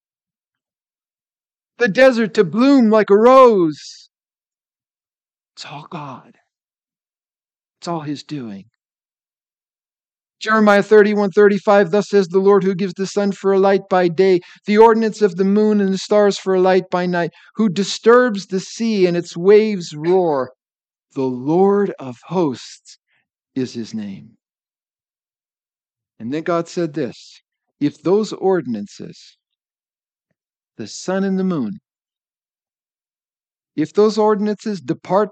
The 1.79 1.89
desert 1.89 2.35
to 2.35 2.45
bloom 2.45 2.91
like 2.91 3.11
a 3.11 3.17
rose. 3.17 4.09
It's 5.57 5.67
all 5.67 5.87
God. 5.91 6.37
It's 7.83 7.89
all 7.89 8.03
His 8.03 8.23
doing. 8.23 8.67
Jeremiah 10.39 10.85
31 10.85 11.33
35, 11.33 11.91
thus 11.91 12.11
says 12.11 12.29
the 12.29 12.39
Lord 12.39 12.63
who 12.63 12.77
gives 12.77 12.95
the 12.95 13.09
sun 13.09 13.33
for 13.33 13.53
a 13.53 13.59
light 13.59 13.89
by 13.91 14.07
day, 14.07 14.39
the 14.67 14.79
ordinance 14.79 15.21
of 15.21 15.35
the 15.35 15.45
moon 15.45 15.81
and 15.81 15.93
the 15.93 15.99
stars 15.99 16.39
for 16.39 16.55
a 16.55 16.61
light 16.61 16.85
by 16.93 17.07
night, 17.07 17.33
who 17.57 17.69
disturbs 17.69 18.47
the 18.47 18.61
sea 18.61 19.09
and 19.09 19.17
its 19.17 19.37
waves 19.37 19.97
roar. 19.97 20.53
The 21.17 21.25
Lord 21.25 21.93
of 21.99 22.19
hosts 22.27 22.99
is 23.57 23.75
his 23.75 23.93
name. 23.93 24.37
And 26.21 26.33
then 26.33 26.45
God 26.45 26.69
said 26.69 26.95
this 26.95 27.41
if 27.81 28.01
those 28.01 28.33
ordinances, 28.33 29.37
the 30.77 30.87
sun 30.87 31.25
and 31.25 31.37
the 31.37 31.43
moon, 31.43 31.81
if 33.75 33.93
those 33.93 34.19
ordinances 34.19 34.81
depart 34.81 35.31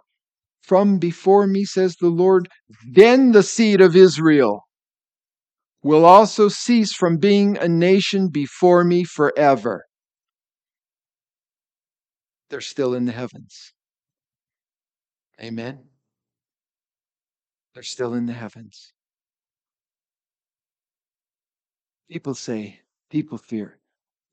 from 0.62 0.98
before 0.98 1.46
me, 1.46 1.64
says 1.64 1.96
the 1.96 2.08
Lord, 2.08 2.48
then 2.92 3.32
the 3.32 3.42
seed 3.42 3.80
of 3.80 3.96
Israel 3.96 4.64
will 5.82 6.04
also 6.04 6.48
cease 6.48 6.92
from 6.92 7.16
being 7.16 7.56
a 7.56 7.68
nation 7.68 8.28
before 8.28 8.84
me 8.84 9.04
forever. 9.04 9.84
They're 12.50 12.61
still 12.61 12.94
in 12.94 13.06
the 13.06 13.12
heavens. 13.12 13.72
Amen. 15.40 15.84
They're 17.74 17.82
still 17.82 18.14
in 18.14 18.26
the 18.26 18.32
heavens. 18.32 18.92
People 22.11 22.34
say, 22.34 22.80
people 23.08 23.38
fear. 23.38 23.78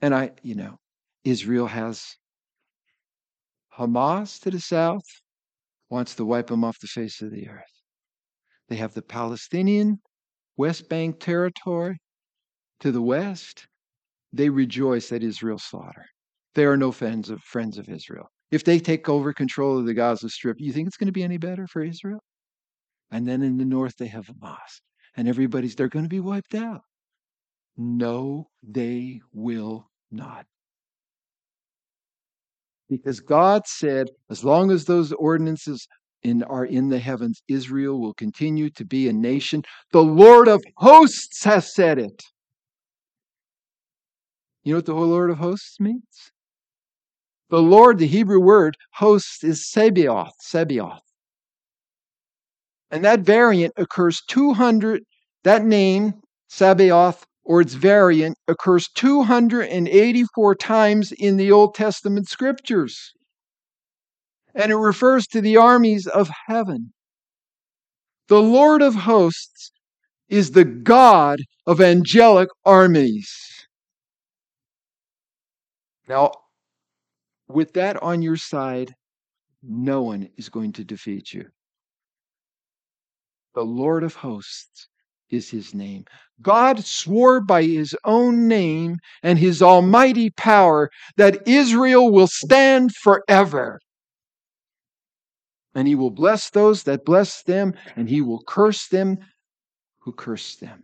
And 0.01 0.13
I, 0.13 0.31
you 0.41 0.55
know, 0.55 0.79
Israel 1.23 1.67
has 1.67 2.17
Hamas 3.77 4.39
to 4.41 4.51
the 4.51 4.59
south, 4.59 5.05
wants 5.89 6.15
to 6.15 6.25
wipe 6.25 6.47
them 6.47 6.63
off 6.63 6.79
the 6.79 6.87
face 6.87 7.21
of 7.21 7.31
the 7.31 7.47
earth. 7.49 7.63
They 8.69 8.75
have 8.75 8.93
the 8.93 9.01
Palestinian 9.01 9.99
West 10.57 10.89
Bank 10.89 11.19
territory 11.19 11.97
to 12.79 12.91
the 12.91 13.01
west, 13.01 13.67
they 14.33 14.49
rejoice 14.49 15.11
at 15.11 15.23
Israel's 15.23 15.63
slaughter. 15.63 16.05
They 16.53 16.65
are 16.65 16.77
no 16.77 16.91
friends 16.91 17.29
of 17.29 17.41
friends 17.41 17.77
of 17.77 17.89
Israel. 17.89 18.29
If 18.51 18.63
they 18.63 18.79
take 18.79 19.09
over 19.09 19.33
control 19.33 19.77
of 19.77 19.85
the 19.85 19.93
Gaza 19.93 20.29
Strip, 20.29 20.57
you 20.59 20.71
think 20.71 20.87
it's 20.87 20.97
going 20.97 21.07
to 21.07 21.13
be 21.13 21.23
any 21.23 21.37
better 21.37 21.67
for 21.67 21.83
Israel? 21.83 22.19
And 23.11 23.27
then 23.27 23.41
in 23.41 23.57
the 23.57 23.65
north 23.65 23.95
they 23.97 24.07
have 24.07 24.27
Hamas, 24.27 24.81
and 25.15 25.27
everybody's 25.27 25.75
they're 25.75 25.87
going 25.87 26.05
to 26.05 26.09
be 26.09 26.19
wiped 26.19 26.55
out. 26.55 26.81
No, 27.77 28.49
they 28.63 29.21
will 29.33 29.89
not. 30.11 30.45
Because 32.89 33.19
God 33.19 33.67
said, 33.67 34.07
as 34.29 34.43
long 34.43 34.71
as 34.71 34.85
those 34.85 35.11
ordinances 35.13 35.87
in, 36.23 36.43
are 36.43 36.65
in 36.65 36.89
the 36.89 36.99
heavens. 36.99 37.41
Israel 37.47 37.99
will 37.99 38.13
continue 38.13 38.69
to 38.71 38.85
be 38.85 39.07
a 39.07 39.13
nation. 39.13 39.63
The 39.91 40.03
Lord 40.03 40.47
of 40.47 40.63
hosts 40.77 41.43
has 41.43 41.73
said 41.73 41.99
it. 41.99 42.23
You 44.63 44.73
know 44.73 44.77
what 44.79 44.85
the 44.85 44.93
Lord 44.93 45.29
of 45.29 45.37
hosts 45.37 45.79
means? 45.79 46.31
The 47.49 47.61
Lord, 47.61 47.97
the 47.97 48.07
Hebrew 48.07 48.41
word 48.41 48.75
hosts 48.93 49.43
is 49.43 49.71
Sebioth, 49.73 50.31
Sebioth. 50.45 50.99
And 52.91 53.05
that 53.05 53.21
variant 53.21 53.73
occurs 53.77 54.21
200, 54.27 55.03
that 55.43 55.63
name, 55.63 56.13
Sabaoth, 56.49 57.25
or 57.47 57.61
its 57.61 57.73
variant, 57.73 58.37
occurs 58.47 58.87
284 58.95 60.55
times 60.55 61.11
in 61.11 61.37
the 61.37 61.51
Old 61.51 61.73
Testament 61.73 62.27
scriptures 62.27 63.13
and 64.57 64.71
it 64.71 64.75
refers 64.75 65.27
to 65.27 65.39
the 65.39 65.55
armies 65.55 66.07
of 66.07 66.29
heaven. 66.47 66.91
The 68.27 68.41
Lord 68.41 68.81
of 68.81 68.95
hosts 68.95 69.71
is 70.29 70.51
the 70.51 70.65
God 70.65 71.39
of 71.67 71.79
angelic 71.79 72.49
armies. 72.65 73.31
Now, 76.09 76.31
with 77.47 77.73
that 77.73 78.01
on 78.01 78.23
your 78.23 78.35
side, 78.35 78.93
no 79.61 80.01
one 80.01 80.29
is 80.37 80.49
going 80.49 80.73
to 80.73 80.83
defeat 80.83 81.33
you. 81.33 81.45
The 83.53 83.63
Lord 83.63 84.03
of 84.03 84.15
hosts 84.15 84.87
is 85.29 85.49
his 85.49 85.73
name. 85.73 86.05
God 86.41 86.83
swore 86.83 87.41
by 87.41 87.63
his 87.63 87.95
own 88.03 88.47
name 88.47 88.97
and 89.23 89.39
his 89.39 89.61
almighty 89.61 90.29
power 90.29 90.89
that 91.17 91.47
Israel 91.47 92.11
will 92.11 92.27
stand 92.27 92.95
forever. 92.95 93.79
And 95.73 95.87
he 95.87 95.95
will 95.95 96.11
bless 96.11 96.49
those 96.49 96.83
that 96.83 97.05
bless 97.05 97.43
them, 97.43 97.73
and 97.95 98.09
he 98.09 98.21
will 98.21 98.41
curse 98.41 98.87
them 98.87 99.19
who 99.99 100.11
curse 100.11 100.55
them. 100.55 100.83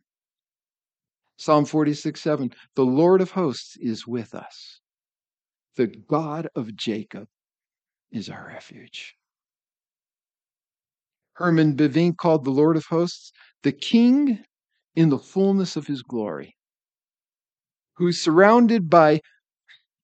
Psalm 1.37 1.65
46 1.65 2.21
7 2.21 2.53
The 2.75 2.85
Lord 2.85 3.21
of 3.21 3.31
hosts 3.31 3.75
is 3.77 4.05
with 4.05 4.35
us. 4.35 4.79
The 5.75 5.87
God 5.87 6.47
of 6.55 6.75
Jacob 6.75 7.27
is 8.11 8.29
our 8.29 8.47
refuge. 8.47 9.15
Herman 11.35 11.75
Bavinck 11.75 12.17
called 12.17 12.45
the 12.45 12.51
Lord 12.51 12.77
of 12.77 12.85
hosts 12.85 13.31
the 13.63 13.71
King 13.71 14.43
in 14.95 15.09
the 15.09 15.17
fullness 15.17 15.75
of 15.75 15.87
his 15.87 16.03
glory, 16.03 16.55
who's 17.95 18.21
surrounded 18.21 18.89
by 18.89 19.21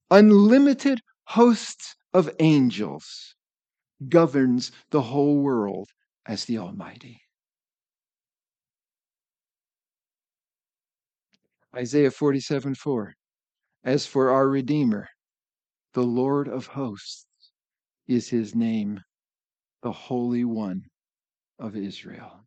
unlimited 0.10 1.02
hosts 1.26 1.96
of 2.14 2.30
angels 2.40 3.36
governs 4.08 4.72
the 4.90 5.02
whole 5.02 5.42
world 5.42 5.90
as 6.26 6.46
the 6.46 6.58
Almighty. 6.58 7.22
Isaiah 11.76 12.10
47 12.10 12.74
4. 12.74 13.14
As 13.84 14.08
for 14.08 14.32
our 14.32 14.50
Redeemer, 14.50 15.08
the 15.94 16.04
Lord 16.04 16.48
of 16.48 16.66
hosts 16.66 17.28
is 18.08 18.30
his 18.30 18.56
name, 18.56 19.02
the 19.84 19.92
Holy 19.92 20.44
One 20.44 20.86
of 21.60 21.76
Israel. 21.76 22.46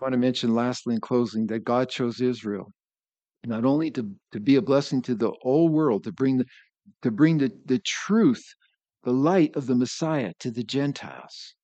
I 0.00 0.04
want 0.04 0.14
to 0.14 0.18
mention 0.18 0.54
lastly 0.54 0.94
in 0.94 1.00
closing 1.00 1.46
that 1.48 1.64
God 1.64 1.90
chose 1.90 2.20
Israel 2.20 2.72
not 3.44 3.64
only 3.64 3.90
to, 3.92 4.10
to 4.32 4.40
be 4.40 4.56
a 4.56 4.62
blessing 4.62 5.02
to 5.02 5.14
the 5.14 5.32
whole 5.42 5.68
world, 5.68 6.04
to 6.04 6.12
bring 6.12 6.38
the, 6.38 6.46
to 7.02 7.10
bring 7.10 7.38
the, 7.38 7.50
the 7.66 7.78
truth 7.78 8.44
the 9.02 9.12
light 9.12 9.56
of 9.56 9.66
the 9.66 9.74
Messiah 9.74 10.32
to 10.40 10.50
the 10.50 10.62
Gentiles. 10.62 11.54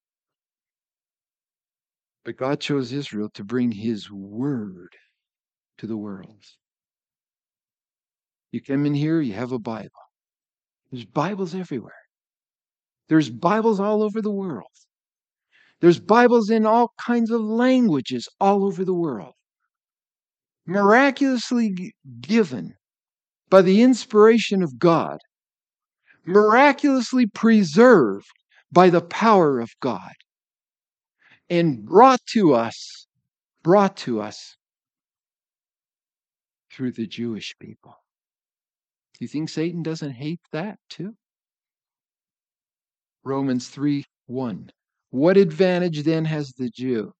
But 2.25 2.39
God 2.39 2.61
chose 2.61 2.93
Israel 2.93 3.29
to 3.35 3.45
bring 3.45 3.71
his 3.71 4.11
word 4.11 4.97
to 5.79 5.87
the 5.87 5.97
world. 5.97 6.43
You 8.53 8.63
come 8.63 8.87
in 8.87 8.95
here, 8.95 9.21
you 9.21 9.35
have 9.35 9.53
a 9.53 9.59
Bible. 9.59 9.91
There's 10.91 11.05
Bibles 11.05 11.55
everywhere. 11.55 11.93
There's 13.09 13.31
Bibles 13.31 13.81
all 13.81 14.03
over 14.03 14.21
the 14.21 14.33
world. 14.33 14.71
There's 15.81 16.01
Bibles 16.01 16.51
in 16.51 16.67
all 16.67 16.93
kinds 16.99 17.31
of 17.31 17.41
languages 17.41 18.29
all 18.41 18.65
over 18.65 18.85
the 18.85 18.95
world. 18.95 19.35
Miraculously 20.67 21.95
given 22.21 22.75
by 23.49 23.63
the 23.63 23.83
inspiration 23.83 24.63
of 24.63 24.79
God 24.79 25.19
miraculously 26.27 27.27
preserved 27.27 28.27
by 28.71 28.91
the 28.91 29.01
power 29.01 29.61
of 29.61 29.71
God 29.81 30.13
and 31.49 31.85
brought 31.85 32.21
to 32.33 32.53
us, 32.53 33.07
brought 33.63 33.97
to 33.99 34.21
us 34.21 34.57
through 36.73 36.93
the 36.93 37.07
Jewish 37.07 37.55
people. 37.61 37.95
Do 39.15 39.25
you 39.25 39.29
think 39.29 39.49
Satan 39.49 39.83
doesn't 39.83 40.13
hate 40.13 40.41
that 40.53 40.79
too? 40.91 41.15
Romans 43.27 43.69
3 43.69 44.05
1. 44.27 44.71
What 45.11 45.37
advantage 45.37 46.05
then 46.05 46.25
has 46.25 46.53
the 46.53 46.71
Jew? 46.71 47.13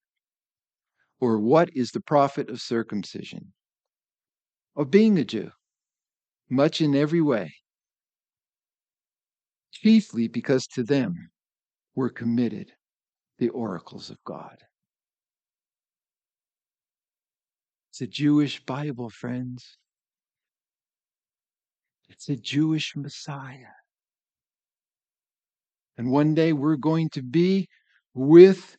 Or 1.21 1.39
what 1.39 1.71
is 1.75 1.91
the 1.91 2.01
profit 2.01 2.49
of 2.49 2.61
circumcision? 2.61 3.53
Of 4.75 4.91
being 4.91 5.19
a 5.19 5.25
Jew? 5.25 5.51
Much 6.49 6.81
in 6.81 6.95
every 6.95 7.21
way 7.21 7.53
chiefly 9.83 10.27
because 10.27 10.67
to 10.67 10.83
them 10.83 11.31
were 11.95 12.09
committed 12.09 12.73
the 13.39 13.49
oracles 13.51 14.11
of 14.11 14.23
God. 14.25 14.57
It's 17.91 18.01
a 18.01 18.07
Jewish 18.07 18.65
Bible, 18.65 19.11
friends. 19.11 19.79
It's 22.09 22.29
a 22.29 22.37
Jewish 22.37 22.97
Messiah. 22.97 23.75
And 25.99 26.11
one 26.11 26.35
day 26.35 26.53
we're 26.53 26.77
going 26.77 27.11
to 27.11 27.23
be 27.23 27.69
with 28.15 28.77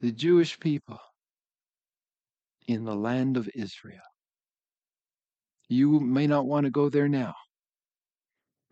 the 0.00 0.12
Jewish 0.12 0.58
people 0.60 0.98
in 2.68 2.84
the 2.84 2.94
land 2.94 3.36
of 3.36 3.48
Israel. 3.54 4.00
You 5.68 6.00
may 6.00 6.26
not 6.26 6.46
want 6.46 6.64
to 6.64 6.70
go 6.70 6.88
there 6.88 7.08
now, 7.08 7.34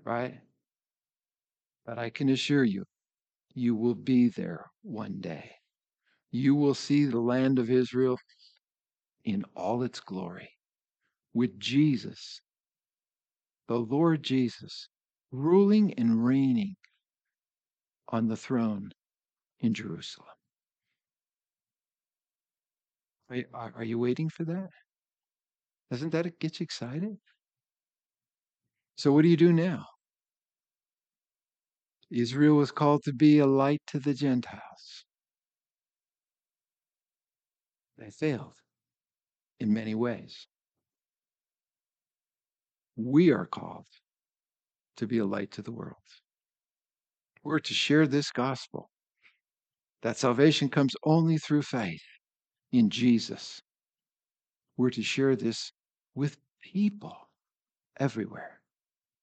right? 0.04 0.38
But 1.86 1.98
I 1.98 2.10
can 2.10 2.28
assure 2.28 2.64
you, 2.64 2.84
you 3.54 3.74
will 3.74 3.94
be 3.94 4.28
there 4.28 4.66
one 4.82 5.20
day. 5.20 5.50
You 6.30 6.54
will 6.54 6.74
see 6.74 7.04
the 7.04 7.20
land 7.20 7.58
of 7.58 7.70
Israel 7.70 8.18
in 9.24 9.44
all 9.56 9.82
its 9.82 10.00
glory 10.00 10.50
with 11.32 11.58
Jesus, 11.58 12.40
the 13.68 13.76
Lord 13.76 14.22
Jesus, 14.22 14.88
ruling 15.34 15.92
and 15.94 16.24
reigning 16.24 16.76
on 18.08 18.28
the 18.28 18.36
throne 18.36 18.90
in 19.60 19.74
Jerusalem. 19.74 20.28
Are, 23.52 23.72
are 23.76 23.84
you 23.84 23.98
waiting 23.98 24.28
for 24.28 24.44
that? 24.44 24.68
Doesn't 25.90 26.10
that 26.10 26.38
get 26.38 26.60
you 26.60 26.64
excited? 26.64 27.16
So, 28.96 29.12
what 29.12 29.22
do 29.22 29.28
you 29.28 29.36
do 29.36 29.52
now? 29.52 29.86
Israel 32.12 32.54
was 32.54 32.70
called 32.70 33.02
to 33.04 33.12
be 33.12 33.38
a 33.38 33.46
light 33.46 33.80
to 33.88 33.98
the 33.98 34.14
Gentiles. 34.14 35.04
They 37.98 38.10
failed 38.10 38.54
in 39.58 39.72
many 39.72 39.96
ways. 39.96 40.46
We 42.96 43.32
are 43.32 43.46
called 43.46 43.86
to 44.96 45.06
be 45.06 45.18
a 45.18 45.26
light 45.26 45.50
to 45.52 45.62
the 45.62 45.72
world. 45.72 45.96
We're 47.42 47.58
to 47.58 47.74
share 47.74 48.06
this 48.06 48.30
gospel 48.30 48.90
that 50.02 50.16
salvation 50.16 50.68
comes 50.68 50.94
only 51.04 51.38
through 51.38 51.62
faith 51.62 52.02
in 52.72 52.90
Jesus. 52.90 53.60
We're 54.76 54.90
to 54.90 55.02
share 55.02 55.36
this 55.36 55.72
with 56.14 56.36
people 56.62 57.16
everywhere. 57.98 58.60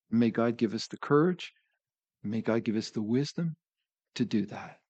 May 0.10 0.30
God 0.30 0.58
give 0.58 0.74
us 0.74 0.88
the 0.88 0.98
courage, 0.98 1.54
may 2.24 2.42
God 2.42 2.64
give 2.64 2.76
us 2.76 2.92
the 2.92 3.02
wisdom 3.02 3.56
to 4.16 4.26
do 4.26 4.46
that. 4.48 4.81